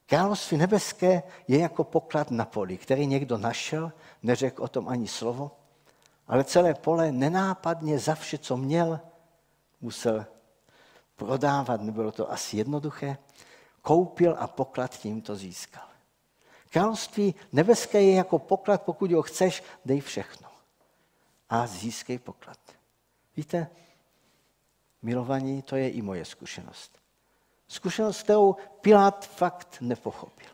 Království 0.06 0.58
nebeské 0.58 1.23
je 1.47 1.60
jako 1.60 1.84
poklad 1.84 2.32
na 2.32 2.45
poli, 2.45 2.77
který 2.77 3.08
někdo 3.08 3.38
našel, 3.38 3.91
neřekl 4.23 4.63
o 4.63 4.67
tom 4.67 4.89
ani 4.89 5.08
slovo, 5.08 5.51
ale 6.27 6.43
celé 6.43 6.73
pole 6.73 7.12
nenápadně 7.12 7.99
za 7.99 8.15
vše, 8.15 8.38
co 8.38 8.58
měl, 8.58 8.99
musel 9.82 10.25
prodávat, 11.15 11.82
nebylo 11.82 12.12
to 12.12 12.32
asi 12.32 12.58
jednoduché, 12.58 13.17
koupil 13.82 14.36
a 14.39 14.47
poklad 14.47 14.97
tímto 14.97 15.36
získal. 15.36 15.90
Království 16.72 17.36
nebeské 17.52 18.02
je 18.02 18.16
jako 18.16 18.40
poklad, 18.40 18.82
pokud 18.82 19.12
ho 19.12 19.22
chceš, 19.22 19.64
dej 19.86 20.00
všechno. 20.02 20.48
A 21.50 21.68
získej 21.68 22.20
poklad. 22.20 22.58
Víte, 23.38 23.68
milovaní, 25.02 25.62
to 25.62 25.76
je 25.76 25.90
i 25.90 26.02
moje 26.02 26.26
zkušenost. 26.26 26.92
Zkušenost, 27.68 28.24
kterou 28.24 28.56
Pilát 28.82 29.26
fakt 29.26 29.78
nepochopil. 29.82 30.50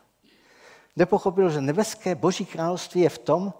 Nepochopil, 0.96 1.50
že 1.50 1.60
nebeské 1.60 2.14
boží 2.14 2.46
království 2.46 3.00
je 3.00 3.08
v 3.08 3.18
tom, 3.18 3.54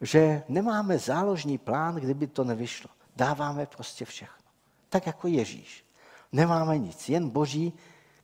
že 0.00 0.42
nemáme 0.48 0.98
záložní 0.98 1.58
plán, 1.58 1.94
kdyby 1.94 2.26
to 2.26 2.44
nevyšlo. 2.44 2.90
Dáváme 3.16 3.66
prostě 3.66 4.04
všechno. 4.04 4.44
Tak 4.88 5.06
jako 5.06 5.28
Ježíš. 5.28 5.84
Nemáme 6.32 6.78
nic, 6.78 7.08
jen 7.08 7.30
boží 7.30 7.72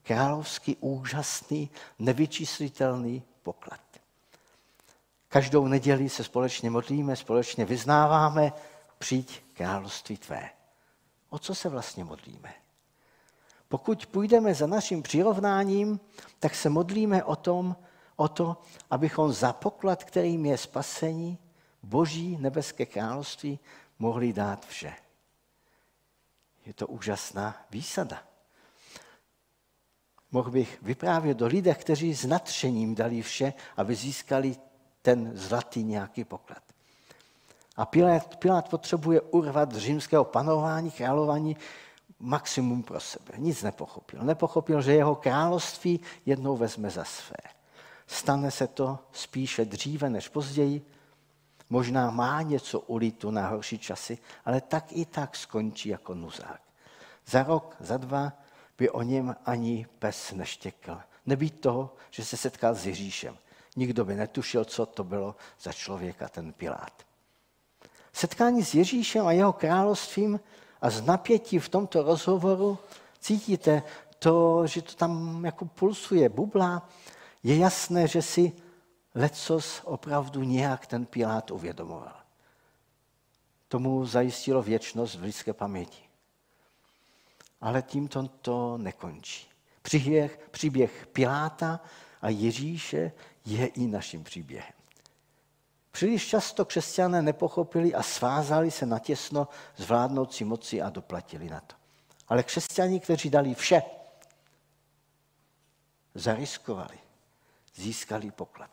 královský, 0.03 0.77
úžasný, 0.81 1.71
nevyčíslitelný 1.99 3.23
poklad. 3.42 3.81
Každou 5.29 5.66
neděli 5.66 6.09
se 6.09 6.24
společně 6.24 6.70
modlíme, 6.70 7.16
společně 7.16 7.64
vyznáváme, 7.64 8.53
přijď 8.98 9.42
království 9.53 10.16
tvé. 10.16 10.50
O 11.31 11.38
co 11.38 11.55
se 11.55 11.68
vlastně 11.68 12.05
modlíme? 12.05 12.55
Pokud 13.68 14.07
půjdeme 14.07 14.55
za 14.55 14.66
naším 14.66 15.03
přirovnáním, 15.03 16.00
tak 16.38 16.55
se 16.55 16.68
modlíme 16.68 17.24
o, 17.24 17.37
tom, 17.37 17.76
o 18.16 18.29
to, 18.29 18.62
abychom 18.90 19.33
za 19.33 19.53
poklad, 19.53 20.05
kterým 20.05 20.46
je 20.46 20.59
spasení, 20.59 21.38
Boží 21.83 22.37
nebeské 22.37 22.87
království, 22.87 23.59
mohli 23.98 24.33
dát 24.33 24.66
vše. 24.66 24.94
Je 26.66 26.74
to 26.74 26.87
úžasná 26.87 27.66
výsada. 27.70 28.30
Mohl 30.33 30.51
bych 30.51 30.83
vyprávět 30.83 31.43
o 31.43 31.47
lidech, 31.47 31.79
kteří 31.79 32.14
s 32.14 32.25
nadšením 32.25 32.95
dali 32.95 33.23
vše, 33.23 33.53
aby 33.77 33.95
získali 33.95 34.57
ten 35.03 35.33
zlatý 35.35 35.85
nějaký 35.85 36.25
poklad. 36.25 36.62
A 37.77 37.87
Pilát, 37.87 38.37
Pilát 38.37 38.69
potřebuje 38.69 39.21
urvat 39.21 39.75
římského 39.75 40.25
panování, 40.25 40.90
králování 40.90 41.57
maximum 42.19 42.83
pro 42.83 43.01
sebe. 43.01 43.33
Nic 43.37 43.62
nepochopil. 43.62 44.23
Nepochopil, 44.23 44.83
že 44.83 44.93
jeho 44.93 45.14
království 45.14 46.01
jednou 46.27 46.57
vezme 46.57 46.90
za 46.90 47.05
své. 47.05 47.37
Stane 48.07 48.51
se 48.51 48.66
to 48.66 48.99
spíše 49.12 49.64
dříve 49.64 50.11
než 50.11 50.29
později. 50.29 50.87
Možná 51.71 52.11
má 52.11 52.43
něco 52.43 52.81
ulitu 52.81 53.31
na 53.31 53.49
horší 53.49 53.79
časy, 53.79 54.19
ale 54.45 54.61
tak 54.61 54.85
i 54.93 55.05
tak 55.05 55.37
skončí 55.37 55.88
jako 55.88 56.14
nuzák. 56.14 56.61
Za 57.27 57.43
rok, 57.43 57.77
za 57.81 57.97
dva 57.97 58.33
by 58.81 58.90
o 58.90 59.03
něm 59.03 59.37
ani 59.47 59.87
pes 59.99 60.33
neštěkl. 60.33 60.99
Nebýt 61.27 61.61
toho, 61.61 61.95
že 62.11 62.25
se 62.25 62.37
setkal 62.37 62.75
s 62.75 62.87
Ježíšem. 62.87 63.37
Nikdo 63.77 64.05
by 64.05 64.14
netušil, 64.14 64.64
co 64.64 64.87
to 64.87 65.05
bylo 65.05 65.37
za 65.61 65.73
člověka 65.73 66.29
ten 66.29 66.53
Pilát. 66.53 66.93
Setkání 68.12 68.64
s 68.64 68.75
Ježíšem 68.75 69.27
a 69.27 69.33
jeho 69.33 69.53
královstvím 69.53 70.40
a 70.81 70.90
z 70.90 71.03
napětí 71.03 71.59
v 71.59 71.69
tomto 71.69 72.03
rozhovoru 72.03 72.79
cítíte 73.21 73.83
to, 74.19 74.66
že 74.66 74.83
to 74.83 74.95
tam 74.95 75.45
jako 75.45 75.64
pulsuje, 75.64 76.29
bublá. 76.29 76.88
Je 77.43 77.57
jasné, 77.57 78.09
že 78.09 78.23
si 78.23 78.53
lecos 79.14 79.81
opravdu 79.85 80.43
nějak 80.43 80.87
ten 80.87 81.07
Pilát 81.07 81.51
uvědomoval. 81.51 82.16
Tomu 83.69 84.07
zajistilo 84.07 84.62
věčnost 84.62 85.14
v 85.14 85.23
lidské 85.23 85.53
paměti. 85.53 86.10
Ale 87.61 87.83
tím 87.83 88.09
to, 88.40 88.79
nekončí. 88.79 89.49
Příběh, 89.83 90.49
příběh 90.51 91.07
Piláta 91.12 91.81
a 92.23 92.29
Ježíše 92.29 93.12
je 93.44 93.66
i 93.66 93.87
naším 93.87 94.25
příběhem. 94.25 94.73
Příliš 95.90 96.29
často 96.29 96.64
křesťané 96.64 97.23
nepochopili 97.23 97.94
a 97.94 98.03
svázali 98.03 98.70
se 98.70 98.87
natěsno 98.87 99.49
s 99.77 99.87
vládnoucí 99.87 100.44
moci 100.44 100.83
a 100.83 100.90
doplatili 100.90 101.51
na 101.51 101.61
to. 101.61 101.75
Ale 102.29 102.42
křesťani, 102.42 103.01
kteří 103.01 103.31
dali 103.31 103.55
vše, 103.55 103.83
zariskovali, 106.14 106.99
získali 107.75 108.31
poklad. 108.31 108.70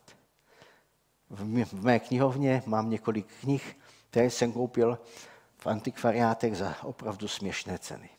V 1.30 1.74
mé 1.74 2.00
knihovně 2.00 2.64
mám 2.66 2.90
několik 2.90 3.28
knih, 3.42 3.80
které 4.10 4.30
jsem 4.30 4.52
koupil 4.52 5.00
v 5.58 5.68
antikvariátech 5.68 6.58
za 6.58 6.84
opravdu 6.84 7.28
směšné 7.28 7.78
ceny. 7.78 8.10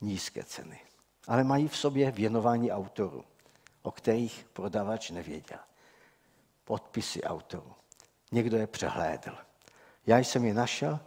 Nízké 0.00 0.44
ceny. 0.44 0.80
Ale 1.26 1.44
mají 1.44 1.68
v 1.68 1.76
sobě 1.76 2.10
věnování 2.10 2.72
autorů, 2.72 3.24
o 3.82 3.90
kterých 3.90 4.46
prodavač 4.52 5.10
nevěděl. 5.10 5.58
Podpisy 6.64 7.22
autorů. 7.22 7.74
Někdo 8.32 8.56
je 8.56 8.66
přehlédl. 8.66 9.36
Já 10.06 10.18
jsem 10.18 10.44
je 10.44 10.54
našel 10.54 11.00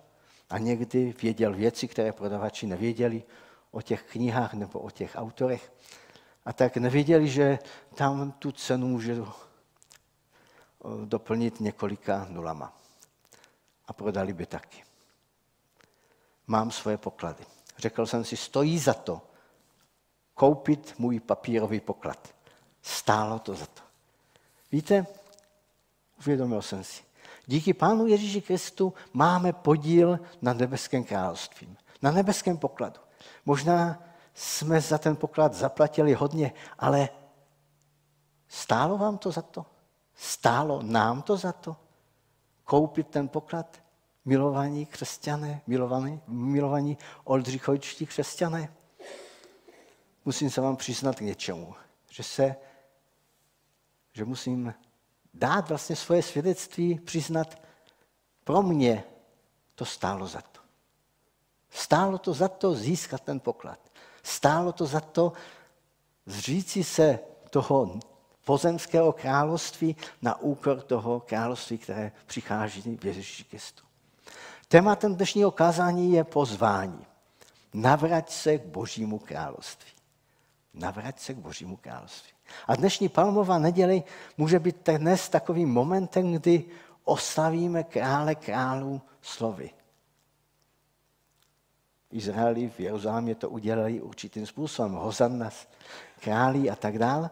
a 0.50 0.58
někdy 0.58 1.14
věděl 1.22 1.54
věci, 1.54 1.88
které 1.88 2.12
prodavači 2.12 2.68
nevěděli 2.68 3.24
o 3.72 3.82
těch 3.82 4.04
knihách 4.04 4.54
nebo 4.54 4.80
o 4.80 4.90
těch 4.90 5.16
autorech. 5.16 5.74
A 6.46 6.54
tak 6.54 6.78
nevěděli, 6.78 7.30
že 7.30 7.60
tam 7.96 8.32
tu 8.32 8.52
cenu 8.52 8.88
může 8.88 9.16
doplnit 11.06 11.60
několika 11.60 12.26
nulama. 12.30 12.78
A 13.86 13.94
prodali 13.94 14.34
by 14.34 14.46
taky. 14.46 14.84
Mám 16.48 16.72
svoje 16.72 16.98
poklady. 16.98 17.46
Řekl 17.78 18.06
jsem 18.06 18.26
si, 18.26 18.38
stojí 18.38 18.80
za 18.80 18.94
to 18.94 19.22
koupit 20.34 20.94
můj 20.98 21.20
papírový 21.20 21.80
poklad. 21.80 22.34
Stálo 22.82 23.40
to 23.40 23.56
za 23.56 23.66
to. 23.66 23.82
Víte, 24.72 25.06
uvědomil 26.20 26.62
jsem 26.62 26.84
si, 26.84 27.04
Díky 27.46 27.74
Pánu 27.74 28.08
Ježíši 28.08 28.42
Kristu 28.42 28.94
máme 29.14 29.54
podíl 29.54 30.20
na 30.42 30.54
nebeském 30.54 31.04
království, 31.04 31.78
na 32.02 32.12
nebeském 32.12 32.58
pokladu. 32.58 33.00
Možná 33.46 34.04
jsme 34.34 34.82
za 34.82 34.98
ten 34.98 35.16
poklad 35.16 35.54
zaplatili 35.54 36.14
hodně, 36.14 36.54
ale 36.80 37.10
stálo 38.48 38.98
vám 38.98 39.18
to 39.18 39.32
za 39.32 39.42
to? 39.42 39.66
Stálo 40.16 40.82
nám 40.82 41.22
to 41.22 41.38
za 41.38 41.52
to? 41.52 41.76
Koupit 42.64 43.08
ten 43.08 43.28
poklad? 43.28 43.84
Milovaní 44.26 44.86
křesťané, 44.86 45.62
milovaní, 45.68 46.22
milovaní 46.28 46.98
oldřichojčtí 47.24 48.06
křesťané, 48.06 48.74
musím 50.26 50.50
se 50.50 50.62
vám 50.62 50.76
přiznat 50.76 51.16
k 51.16 51.22
něčemu, 51.22 51.76
že 52.10 52.24
se, 52.24 52.56
že 54.14 54.26
musím 54.26 54.74
dát 55.34 55.70
vlastně 55.70 55.96
svoje 55.96 56.24
svědectví, 56.24 57.00
přiznat, 57.00 57.62
pro 58.44 58.62
mě 58.62 59.04
to 59.76 59.86
stálo 59.86 60.28
za 60.28 60.42
to. 60.42 60.62
Stálo 61.70 62.18
to 62.18 62.34
za 62.34 62.48
to 62.48 62.76
získat 62.76 63.22
ten 63.22 63.40
poklad. 63.40 63.80
Stálo 64.24 64.72
to 64.72 64.86
za 64.86 65.00
to 65.00 65.34
zříci 66.26 66.84
se 66.84 67.20
toho 67.50 68.00
pozemského 68.46 69.14
království 69.14 69.96
na 70.22 70.40
úkor 70.40 70.82
toho 70.82 71.20
království, 71.20 71.78
které 71.78 72.12
přichází 72.26 72.98
v 72.98 73.06
Ježíši 73.06 73.44
Kristu. 73.44 73.91
Tématem 74.72 75.16
dnešního 75.16 75.52
kázání 75.52 76.14
je 76.14 76.24
pozvání. 76.24 77.06
Navrať 77.74 78.30
se 78.30 78.58
k 78.58 78.66
Božímu 78.66 79.20
království. 79.20 79.92
Navrať 80.74 81.20
se 81.20 81.34
k 81.34 81.38
Božímu 81.38 81.78
království. 81.78 82.32
A 82.68 82.76
dnešní 82.76 83.10
palmová 83.10 83.60
neděle 83.60 84.04
může 84.38 84.60
být 84.60 84.90
dnes 84.90 85.30
takovým 85.30 85.70
momentem, 85.70 86.34
kdy 86.34 86.66
oslavíme 87.04 87.84
krále 87.84 88.36
králů 88.36 89.02
slovy. 89.22 89.72
Izraeli 92.12 92.70
v 92.70 92.80
Jeruzalémě 92.80 93.36
to 93.36 93.50
udělali 93.50 94.02
určitým 94.02 94.46
způsobem. 94.46 94.94
Hozannas, 94.94 95.68
králi 96.20 96.70
a 96.70 96.76
tak 96.76 96.98
dále. 96.98 97.30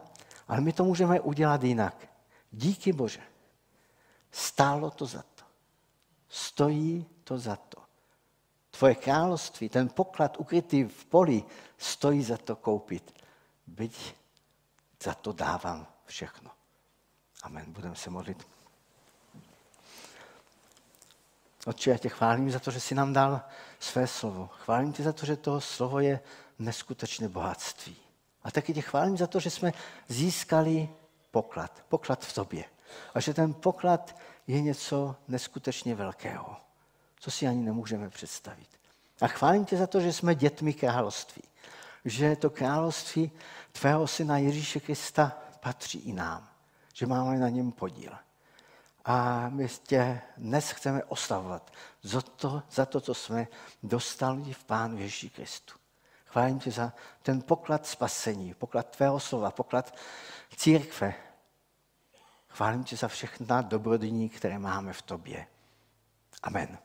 Ale 0.48 0.60
my 0.60 0.72
to 0.72 0.84
můžeme 0.84 1.20
udělat 1.20 1.62
jinak. 1.62 2.08
Díky 2.52 2.92
Bože. 2.92 3.20
Stálo 4.30 4.90
to 4.90 5.06
za 5.06 5.22
to. 5.22 5.44
Stojí 6.28 7.06
to 7.30 7.38
za 7.38 7.56
to. 7.56 7.78
Tvoje 8.70 8.94
království, 8.94 9.68
ten 9.68 9.88
poklad 9.88 10.36
ukrytý 10.38 10.84
v 10.84 11.04
poli, 11.04 11.44
stojí 11.78 12.22
za 12.22 12.36
to 12.36 12.56
koupit. 12.56 13.14
Byť 13.66 14.14
za 15.02 15.14
to 15.14 15.32
dávám 15.32 15.86
všechno. 16.06 16.50
Amen. 17.42 17.72
Budeme 17.72 17.94
se 17.94 18.10
modlit. 18.10 18.46
Otče, 21.66 21.90
já 21.90 21.98
tě 21.98 22.08
chválím 22.08 22.50
za 22.50 22.58
to, 22.58 22.70
že 22.70 22.80
jsi 22.80 22.94
nám 22.94 23.12
dal 23.12 23.40
své 23.78 24.06
slovo. 24.06 24.46
Chválím 24.46 24.92
tě 24.92 25.02
za 25.02 25.12
to, 25.12 25.26
že 25.26 25.36
to 25.36 25.60
slovo 25.60 26.00
je 26.00 26.20
neskutečné 26.58 27.28
bohatství. 27.28 27.96
A 28.42 28.50
taky 28.50 28.74
tě 28.74 28.82
chválím 28.82 29.16
za 29.16 29.26
to, 29.26 29.40
že 29.40 29.50
jsme 29.50 29.72
získali 30.08 30.88
poklad. 31.30 31.84
Poklad 31.88 32.24
v 32.24 32.32
tobě. 32.32 32.64
A 33.14 33.20
že 33.20 33.34
ten 33.34 33.54
poklad 33.54 34.16
je 34.46 34.60
něco 34.60 35.16
neskutečně 35.28 35.94
velkého, 35.94 36.56
co 37.20 37.30
si 37.30 37.46
ani 37.46 37.62
nemůžeme 37.62 38.10
představit. 38.10 38.68
A 39.20 39.26
chválím 39.26 39.64
tě 39.64 39.76
za 39.76 39.86
to, 39.86 40.00
že 40.00 40.12
jsme 40.12 40.34
dětmi 40.34 40.72
království. 40.72 41.42
Že 42.04 42.36
to 42.36 42.50
království 42.50 43.32
tvého 43.72 44.06
syna 44.06 44.38
Ježíše 44.38 44.80
Krista 44.80 45.38
patří 45.60 45.98
i 45.98 46.12
nám. 46.12 46.48
Že 46.94 47.06
máme 47.06 47.38
na 47.38 47.48
něm 47.48 47.72
podíl. 47.72 48.12
A 49.04 49.48
my 49.48 49.68
tě 49.68 50.20
dnes 50.36 50.70
chceme 50.70 51.04
oslavovat 51.04 51.72
za 52.02 52.20
to, 52.20 52.62
za 52.70 52.86
to, 52.86 53.00
co 53.00 53.14
jsme 53.14 53.46
dostali 53.82 54.52
v 54.52 54.64
Pánu 54.64 54.98
Ježíši 54.98 55.30
Kristu. 55.30 55.74
Chválím 56.26 56.58
tě 56.58 56.70
za 56.70 56.92
ten 57.22 57.42
poklad 57.42 57.86
spasení, 57.86 58.54
poklad 58.54 58.96
tvého 58.96 59.20
slova, 59.20 59.50
poklad 59.50 59.94
církve. 60.56 61.14
Chválím 62.48 62.84
tě 62.84 62.96
za 62.96 63.08
všechna 63.08 63.62
dobrodění, 63.62 64.28
které 64.28 64.58
máme 64.58 64.92
v 64.92 65.02
tobě. 65.02 65.46
Amen. 66.42 66.78